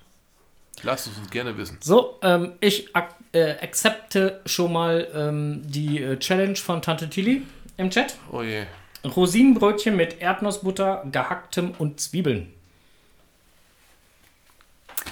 [0.82, 1.78] lasst es uns gerne wissen.
[1.80, 7.42] So, ähm, ich ak äh, akzepte schon mal ähm, die äh, Challenge von Tante Tilly
[7.76, 8.16] im Chat.
[8.30, 8.64] Oh je.
[9.04, 12.52] Rosinenbrötchen mit Erdnussbutter, gehacktem und Zwiebeln.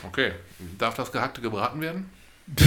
[0.07, 0.33] Okay.
[0.79, 2.11] Darf das Gehackte gebraten werden?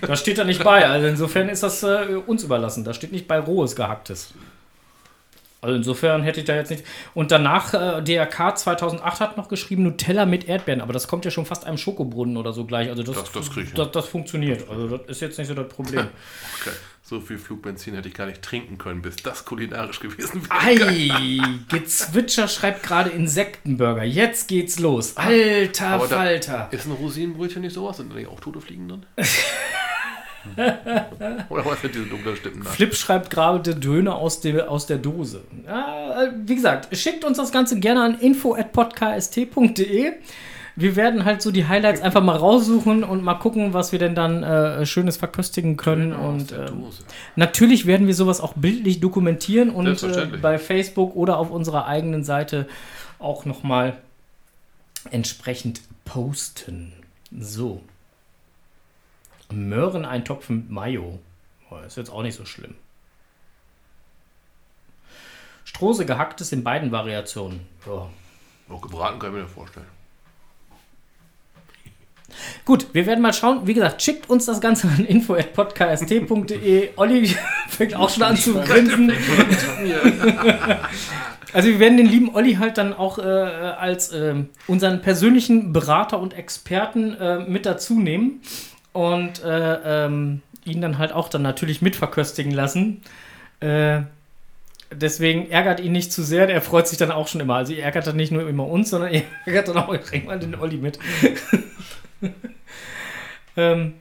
[0.00, 0.86] Das steht da nicht bei.
[0.86, 2.84] Also insofern ist das äh, uns überlassen.
[2.84, 4.34] Da steht nicht bei rohes Gehacktes.
[5.62, 6.84] Also insofern hätte ich da jetzt nicht.
[7.14, 11.30] Und danach, äh, DRK 2008 hat noch geschrieben Nutella mit Erdbeeren, aber das kommt ja
[11.30, 12.88] schon fast einem Schokobrunnen oder so gleich.
[12.90, 14.68] Also das, Das- das krieg ich das, das funktioniert.
[14.68, 16.08] Also das ist jetzt nicht so das Problem.
[16.60, 16.76] Okay.
[17.04, 20.86] So viel Flugbenzin hätte ich gar nicht trinken können, bis das kulinarisch gewesen wäre.
[20.88, 24.04] Ei, Gezwitscher schreibt gerade Insektenburger.
[24.04, 25.16] Jetzt geht's los.
[25.16, 26.68] Alter Aber da- Falter.
[26.70, 27.98] Ist ein Rosinenbrötchen nicht sowas?
[27.98, 29.06] Sind da nicht auch tote Fliegen drin?
[31.48, 32.70] Oder was sind diese dunklen Stimmen da?
[32.70, 35.42] Flip schreibt gerade Döner aus der, aus der Dose.
[35.66, 40.12] Ja, äh, wie gesagt, schickt uns das Ganze gerne an info.podkst.de.
[40.74, 44.14] Wir werden halt so die Highlights einfach mal raussuchen und mal gucken, was wir denn
[44.14, 46.12] dann äh, Schönes verköstigen können.
[46.12, 47.04] Aus und der Dose.
[47.36, 52.24] natürlich werden wir sowas auch bildlich dokumentieren und äh, bei Facebook oder auf unserer eigenen
[52.24, 52.66] Seite
[53.18, 53.96] auch nochmal
[55.10, 56.92] entsprechend posten.
[57.30, 57.82] So.
[59.54, 61.18] Möhreneintopf mit Mayo.
[61.70, 62.74] Oh, ist jetzt auch nicht so schlimm.
[65.64, 67.60] Strose gehacktes in beiden Variationen.
[67.86, 68.08] Ja.
[68.68, 69.86] Auch gebraten kann ich mir das vorstellen.
[72.64, 73.66] Gut, wir werden mal schauen.
[73.66, 76.90] Wie gesagt, schickt uns das Ganze an info.podcast.de.
[76.96, 77.36] Olli
[77.68, 79.12] fängt auch schon an zu grinsen.
[81.54, 86.18] Also wir werden den lieben Olli halt dann auch äh, als ähm, unseren persönlichen Berater
[86.18, 88.40] und Experten äh, mit dazu nehmen
[88.92, 93.02] und äh, ähm, ihn dann halt auch dann natürlich mitverköstigen lassen.
[93.60, 94.02] Äh,
[94.90, 97.56] deswegen ärgert ihn nicht zu sehr, der freut sich dann auch schon immer.
[97.56, 100.54] Also ihr ärgert dann nicht nur immer uns, sondern ihr ärgert dann auch irgendwann den
[100.54, 100.98] Olli mit.
[103.56, 103.94] ähm,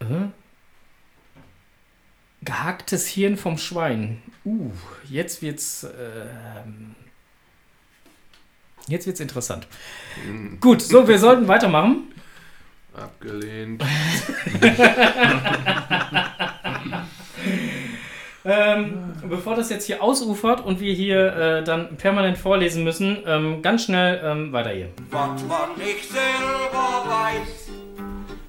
[0.00, 0.04] äh?
[2.42, 4.22] Gehacktes Hirn vom Schwein.
[4.44, 4.70] Uh,
[5.08, 5.84] jetzt wird's.
[5.84, 6.94] ähm,
[8.86, 9.66] jetzt wird's interessant.
[10.60, 12.04] Gut, so, wir sollten weitermachen.
[12.96, 13.84] Abgelehnt.
[18.48, 23.60] Ähm, bevor das jetzt hier ausufert und wir hier äh, dann permanent vorlesen müssen, ähm,
[23.60, 24.88] ganz schnell ähm, weiter hier.
[25.10, 27.70] Was man nicht selber weiß,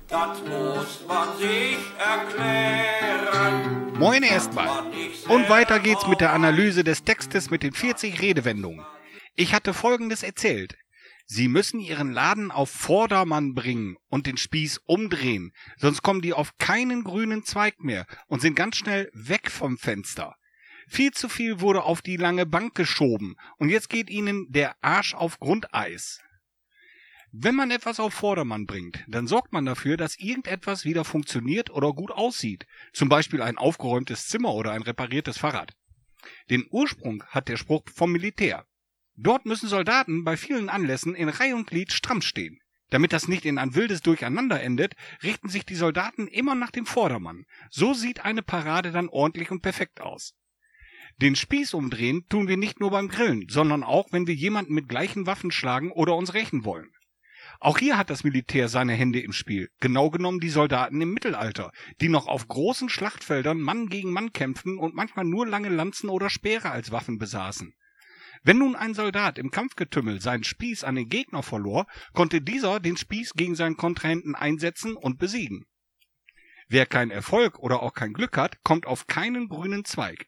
[0.07, 3.93] das muss man sich erklären.
[3.97, 4.83] Moin erstmal.
[5.29, 8.85] Und weiter geht's mit der Analyse des Textes mit den 40 Redewendungen.
[9.35, 10.77] Ich hatte folgendes erzählt.
[11.29, 16.57] Sie müssen Ihren Laden auf Vordermann bringen und den Spieß umdrehen, sonst kommen die auf
[16.57, 20.37] keinen grünen Zweig mehr und sind ganz schnell weg vom Fenster.
[20.87, 25.15] Viel zu viel wurde auf die lange Bank geschoben und jetzt geht Ihnen der Arsch
[25.15, 26.21] auf Grundeis.
[27.33, 31.91] Wenn man etwas auf Vordermann bringt, dann sorgt man dafür, dass irgendetwas wieder funktioniert oder
[31.91, 32.65] gut aussieht.
[32.93, 35.73] Zum Beispiel ein aufgeräumtes Zimmer oder ein repariertes Fahrrad.
[36.49, 38.65] Den Ursprung hat der Spruch vom Militär.
[39.17, 42.59] Dort müssen Soldaten bei vielen Anlässen in Reih und Glied stramm stehen.
[42.89, 46.85] Damit das nicht in ein wildes Durcheinander endet, richten sich die Soldaten immer nach dem
[46.85, 47.45] Vordermann.
[47.69, 50.35] So sieht eine Parade dann ordentlich und perfekt aus.
[51.17, 54.87] Den Spieß umdrehen tun wir nicht nur beim Grillen, sondern auch, wenn wir jemanden mit
[54.87, 56.91] gleichen Waffen schlagen oder uns rächen wollen.
[57.59, 61.71] Auch hier hat das Militär seine Hände im Spiel, genau genommen die Soldaten im Mittelalter,
[62.01, 66.29] die noch auf großen Schlachtfeldern Mann gegen Mann kämpften und manchmal nur lange Lanzen oder
[66.29, 67.73] Speere als Waffen besaßen.
[68.47, 72.95] Wenn nun ein Soldat im Kampfgetümmel seinen Spieß an den Gegner verlor, konnte dieser den
[72.95, 75.65] Spieß gegen seinen Kontrahenten einsetzen und besiegen.
[76.69, 80.27] Wer keinen Erfolg oder auch kein Glück hat, kommt auf keinen grünen Zweig.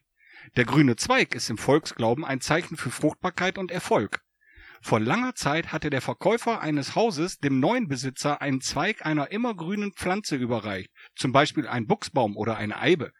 [0.56, 4.20] Der grüne Zweig ist im Volksglauben ein Zeichen für Fruchtbarkeit und Erfolg.
[4.82, 9.94] Vor langer Zeit hatte der Verkäufer eines Hauses dem neuen Besitzer einen Zweig einer immergrünen
[9.94, 13.12] Pflanze überreicht, zum Beispiel ein Buchsbaum oder eine Eibe.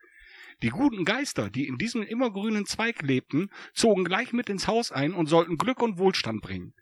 [0.62, 5.14] Die guten Geister, die in diesem immergrünen Zweig lebten, zogen gleich mit ins Haus ein
[5.14, 6.74] und sollten Glück und Wohlstand bringen.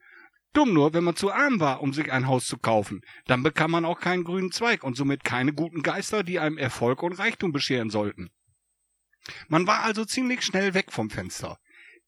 [0.53, 3.71] Dumm nur, wenn man zu arm war, um sich ein Haus zu kaufen, dann bekam
[3.71, 7.53] man auch keinen grünen Zweig und somit keine guten Geister, die einem Erfolg und Reichtum
[7.53, 8.31] bescheren sollten.
[9.49, 11.59] Man war also ziemlich schnell weg vom Fenster.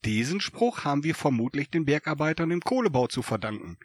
[0.04, 3.76] Diesen Spruch haben wir vermutlich den Bergarbeitern im Kohlebau zu verdanken.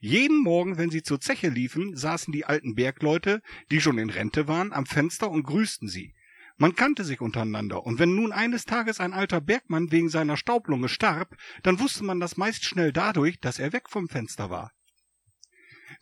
[0.00, 4.48] Jeden Morgen, wenn sie zur Zeche liefen, saßen die alten Bergleute, die schon in Rente
[4.48, 6.12] waren, am Fenster und grüßten sie.
[6.60, 10.90] Man kannte sich untereinander, und wenn nun eines Tages ein alter Bergmann wegen seiner Staublunge
[10.90, 14.70] starb, dann wusste man das meist schnell dadurch, dass er weg vom Fenster war.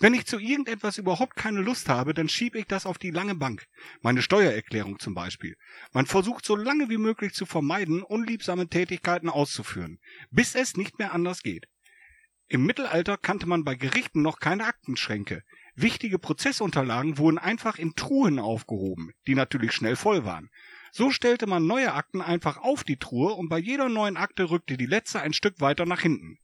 [0.01, 3.37] Wenn ich zu irgendetwas überhaupt keine Lust habe, dann schiebe ich das auf die lange
[3.37, 3.67] Bank.
[4.01, 5.55] Meine Steuererklärung zum Beispiel.
[5.93, 10.01] Man versucht so lange wie möglich zu vermeiden, unliebsame Tätigkeiten auszuführen,
[10.33, 11.69] bis es nicht mehr anders geht.
[12.49, 15.45] Im Mittelalter kannte man bei Gerichten noch keine Aktenschränke.
[15.81, 20.51] Wichtige Prozessunterlagen wurden einfach in Truhen aufgehoben, die natürlich schnell voll waren.
[20.91, 24.76] So stellte man neue Akten einfach auf die Truhe und bei jeder neuen Akte rückte
[24.76, 26.39] die letzte ein Stück weiter nach hinten.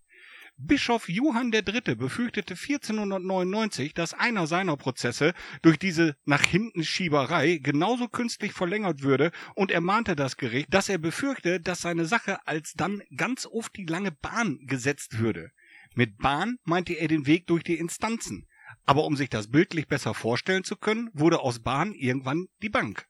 [0.57, 1.97] Bischof Johann III.
[1.97, 9.32] befürchtete 1499, dass einer seiner Prozesse durch diese nach hinten Schieberei genauso künstlich verlängert würde
[9.57, 14.12] und ermahnte das Gericht, dass er befürchte, dass seine Sache alsdann ganz auf die lange
[14.12, 15.51] Bahn gesetzt würde.
[15.97, 18.47] Mit Bahn meinte er den Weg durch die Instanzen.
[18.85, 23.07] Aber um sich das bildlich besser vorstellen zu können, wurde aus Bahn irgendwann die Bank.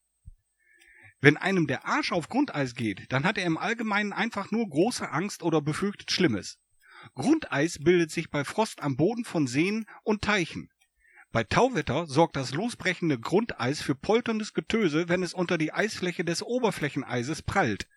[1.21, 5.11] Wenn einem der Arsch auf Grundeis geht, dann hat er im Allgemeinen einfach nur große
[5.11, 6.59] Angst oder befürchtet Schlimmes.
[7.15, 10.71] Grundeis bildet sich bei Frost am Boden von Seen und Teichen.
[11.33, 16.43] Bei Tauwetter sorgt das losbrechende Grundeis für polterndes Getöse, wenn es unter die Eisfläche des
[16.43, 17.89] Oberflächeneises prallt.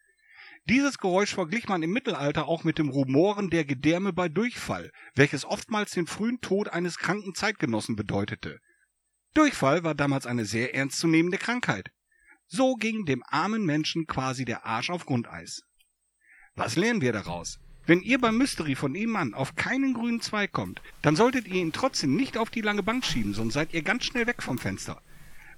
[0.70, 5.46] Dieses Geräusch verglich man im Mittelalter auch mit dem Rumoren der Gedärme bei Durchfall, welches
[5.46, 8.60] oftmals den frühen Tod eines kranken Zeitgenossen bedeutete.
[9.34, 11.90] Durchfall war damals eine sehr ernstzunehmende Krankheit.
[12.48, 15.62] So ging dem armen Menschen quasi der Arsch auf Grundeis.
[16.56, 17.60] Was lernen wir daraus?
[17.86, 21.62] Wenn ihr beim Mystery von ihm an auf keinen grünen Zweig kommt, dann solltet ihr
[21.62, 24.58] ihn trotzdem nicht auf die lange Bank schieben, sonst seid ihr ganz schnell weg vom
[24.58, 25.02] Fenster.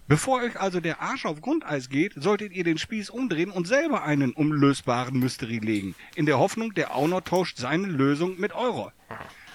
[0.09, 4.01] Bevor euch also der Arsch auf Grundeis geht, solltet ihr den Spieß umdrehen und selber
[4.01, 8.91] einen unlösbaren Mystery legen, in der Hoffnung, der Owner tauscht seine Lösung mit eurer.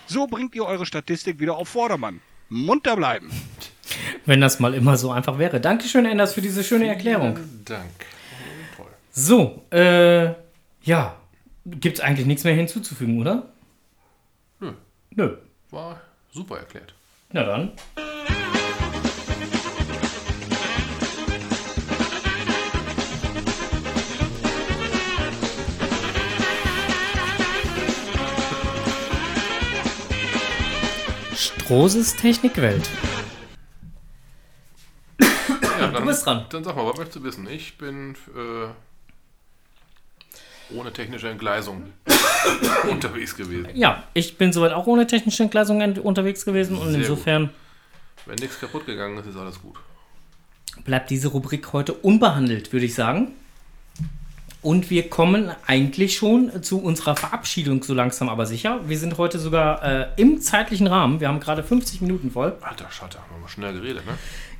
[0.07, 2.20] So bringt ihr eure Statistik wieder auf Vordermann.
[2.48, 3.32] Munter bleiben.
[4.26, 5.61] Wenn das mal immer so einfach wäre.
[5.61, 7.34] Dankeschön, Enders, für diese schöne Erklärung.
[7.34, 7.90] Vielen Dank.
[8.76, 8.86] Toll.
[9.11, 10.34] So, äh,
[10.82, 11.16] ja.
[11.66, 13.48] Gibt's eigentlich nichts mehr hinzuzufügen, oder?
[14.61, 14.72] Nö,
[15.16, 15.36] Nö.
[15.72, 16.00] war
[16.30, 16.94] super erklärt.
[17.32, 17.72] Na dann.
[31.74, 32.88] Strohses Technikwelt.
[35.20, 36.46] Ja, dann, bist dran.
[36.50, 37.48] Dann sag mal, was möchtest du wissen?
[37.48, 38.68] Ich bin äh,
[40.72, 41.92] ohne technische Entgleisung
[42.88, 43.70] unterwegs gewesen.
[43.74, 47.50] Ja, ich bin soweit auch ohne technische Entgleisung ent- unterwegs gewesen und Sehr insofern.
[48.24, 49.74] Wenn nichts kaputt gegangen ist, ist alles gut.
[50.84, 53.32] bleibt diese Rubrik heute unbehandelt, würde ich sagen.
[54.64, 58.80] Und wir kommen eigentlich schon zu unserer Verabschiedung so langsam aber sicher.
[58.88, 61.20] Wir sind heute sogar äh, im zeitlichen Rahmen.
[61.20, 62.56] Wir haben gerade 50 Minuten voll.
[62.62, 64.12] Alter Schatter, haben wir schnell geredet, ne?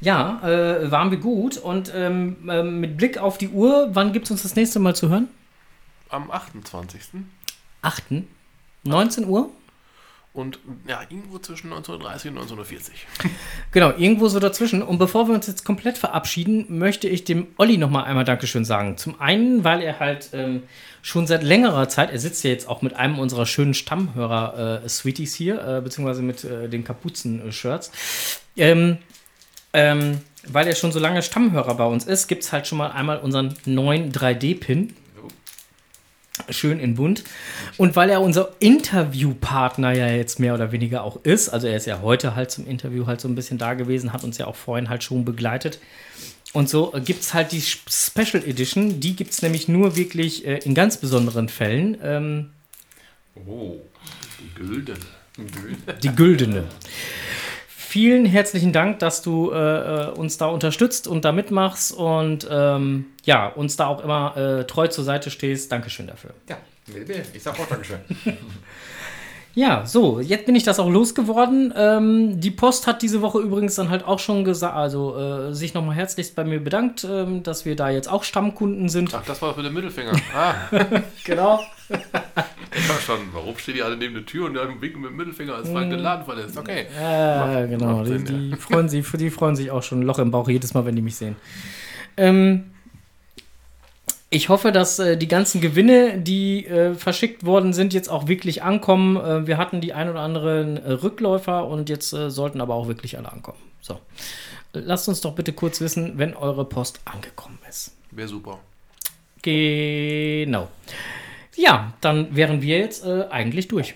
[0.03, 1.57] Ja, äh, waren wir gut.
[1.57, 4.95] Und ähm, ähm, mit Blick auf die Uhr, wann gibt es uns das nächste Mal
[4.95, 5.29] zu hören?
[6.11, 7.01] Am 28.
[7.81, 8.03] 8.
[8.83, 9.49] 19 Uhr?
[10.35, 10.59] Und
[10.89, 13.07] ja, irgendwo zwischen 1930 und 1940.
[13.71, 14.83] Genau, irgendwo so dazwischen.
[14.83, 18.65] Und bevor wir uns jetzt komplett verabschieden, möchte ich dem Olli noch mal einmal Dankeschön
[18.65, 18.97] sagen.
[18.97, 20.65] Zum einen, weil er halt ähm,
[21.03, 25.65] schon seit längerer Zeit, er sitzt ja jetzt auch mit einem unserer schönen Stammhörer-Sweeties hier,
[25.65, 27.93] äh, beziehungsweise mit äh, den Kapuzen-Shirts.
[28.57, 28.99] Ähm,
[29.73, 32.91] ähm, weil er schon so lange Stammhörer bei uns ist, gibt es halt schon mal
[32.91, 34.95] einmal unseren neuen 3D-Pin.
[36.51, 37.23] Schön in bunt.
[37.77, 41.87] Und weil er unser Interviewpartner ja jetzt mehr oder weniger auch ist, also er ist
[41.87, 44.57] ja heute halt zum Interview halt so ein bisschen da gewesen, hat uns ja auch
[44.57, 45.79] vorhin halt schon begleitet.
[46.53, 50.59] Und so gibt es halt die Special Edition, die gibt es nämlich nur wirklich äh,
[50.59, 51.97] in ganz besonderen Fällen.
[52.03, 52.51] Ähm,
[53.47, 53.81] Oh.
[54.39, 54.99] Die Güldene.
[56.03, 56.65] die güldene.
[57.95, 63.05] Vielen herzlichen Dank, dass du äh, äh, uns da unterstützt und da mitmachst und ähm,
[63.23, 65.71] ja, uns da auch immer äh, treu zur Seite stehst.
[65.71, 66.35] Dankeschön dafür.
[66.49, 66.57] Ja,
[67.33, 68.01] ich sag auch Dankeschön.
[69.57, 71.73] Ja, so, jetzt bin ich das auch losgeworden.
[71.77, 75.75] Ähm, die Post hat diese Woche übrigens dann halt auch schon gesagt, also äh, sich
[75.75, 79.15] nochmal herzlichst bei mir bedankt, ähm, dass wir da jetzt auch Stammkunden sind.
[79.15, 80.13] Ach, das war für den Mittelfinger.
[80.35, 80.55] Ah,
[81.25, 81.61] Genau.
[82.75, 83.29] ich verstanden.
[83.33, 85.91] Warum stehen die alle neben der Tür und dann winken mit dem Mittelfinger, als Frank
[85.91, 86.59] den Laden verlässt?
[86.59, 86.87] Okay.
[86.99, 87.99] Äh, genau.
[87.99, 90.49] macht Die, Sinn, die, freuen sich, die freuen sich auch schon ein Loch im Bauch
[90.49, 91.37] jedes Mal, wenn die mich sehen.
[92.17, 92.65] Ähm,
[94.31, 98.63] ich hoffe, dass äh, die ganzen Gewinne, die äh, verschickt worden sind, jetzt auch wirklich
[98.63, 99.17] ankommen.
[99.17, 102.89] Äh, wir hatten die ein oder anderen äh, Rückläufer und jetzt äh, sollten aber auch
[102.89, 103.59] wirklich alle ankommen.
[103.81, 104.01] So.
[104.73, 107.97] Lasst uns doch bitte kurz wissen, wenn eure Post angekommen ist.
[108.11, 108.59] Wäre super.
[109.43, 110.69] Genau.
[111.55, 113.95] Ja, dann wären wir jetzt äh, eigentlich durch.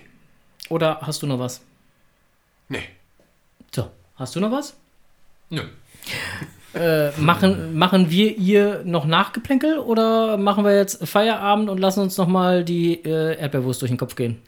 [0.69, 1.61] Oder hast du noch was?
[2.69, 2.83] Nee.
[3.71, 4.77] So, hast du noch was?
[5.49, 5.63] Nö.
[6.75, 12.15] Äh, machen, machen wir ihr noch Nachgeplänkel oder machen wir jetzt Feierabend und lassen uns
[12.17, 14.41] noch mal die äh, Erdbeerwurst durch den Kopf gehen?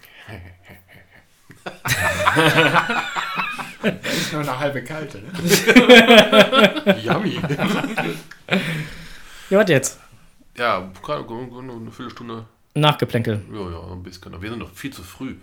[4.04, 6.96] Ist nur eine halbe kalte, ne?
[7.04, 7.40] Yummy.
[9.50, 10.00] Ja, was jetzt?
[10.58, 12.46] ja, gerade nur eine Viertelstunde.
[12.74, 13.42] Nachgeplänkel.
[13.52, 14.42] Ja, ja, ein bisschen.
[14.42, 15.36] Wir sind noch viel zu früh.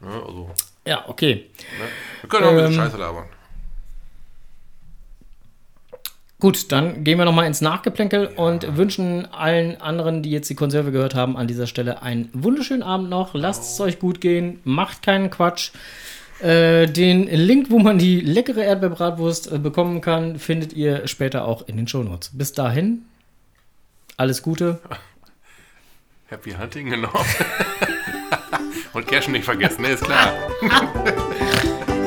[0.00, 0.50] Ne, also,
[0.86, 1.50] Ja, okay.
[1.78, 1.84] ne?
[2.22, 3.24] Wir können auch ein bisschen Ähm, Scheiße labern.
[6.40, 10.54] Gut, dann gehen wir noch mal ins Nachgeplänkel und wünschen allen anderen, die jetzt die
[10.54, 13.34] Konserve gehört haben, an dieser Stelle einen wunderschönen Abend noch.
[13.34, 15.72] Lasst es euch gut gehen, macht keinen Quatsch.
[16.40, 21.68] Äh, den Link, wo man die leckere Erdbeerbratwurst äh, bekommen kann, findet ihr später auch
[21.68, 22.30] in den Shownotes.
[22.32, 23.02] Bis dahin,
[24.16, 24.80] alles Gute.
[26.28, 27.12] Happy Hunting, genau.
[28.94, 30.32] Und Cashen nicht vergessen, ne, ist klar.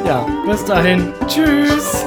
[0.05, 1.13] Ja, bis dahin.
[1.27, 2.05] Tschüss.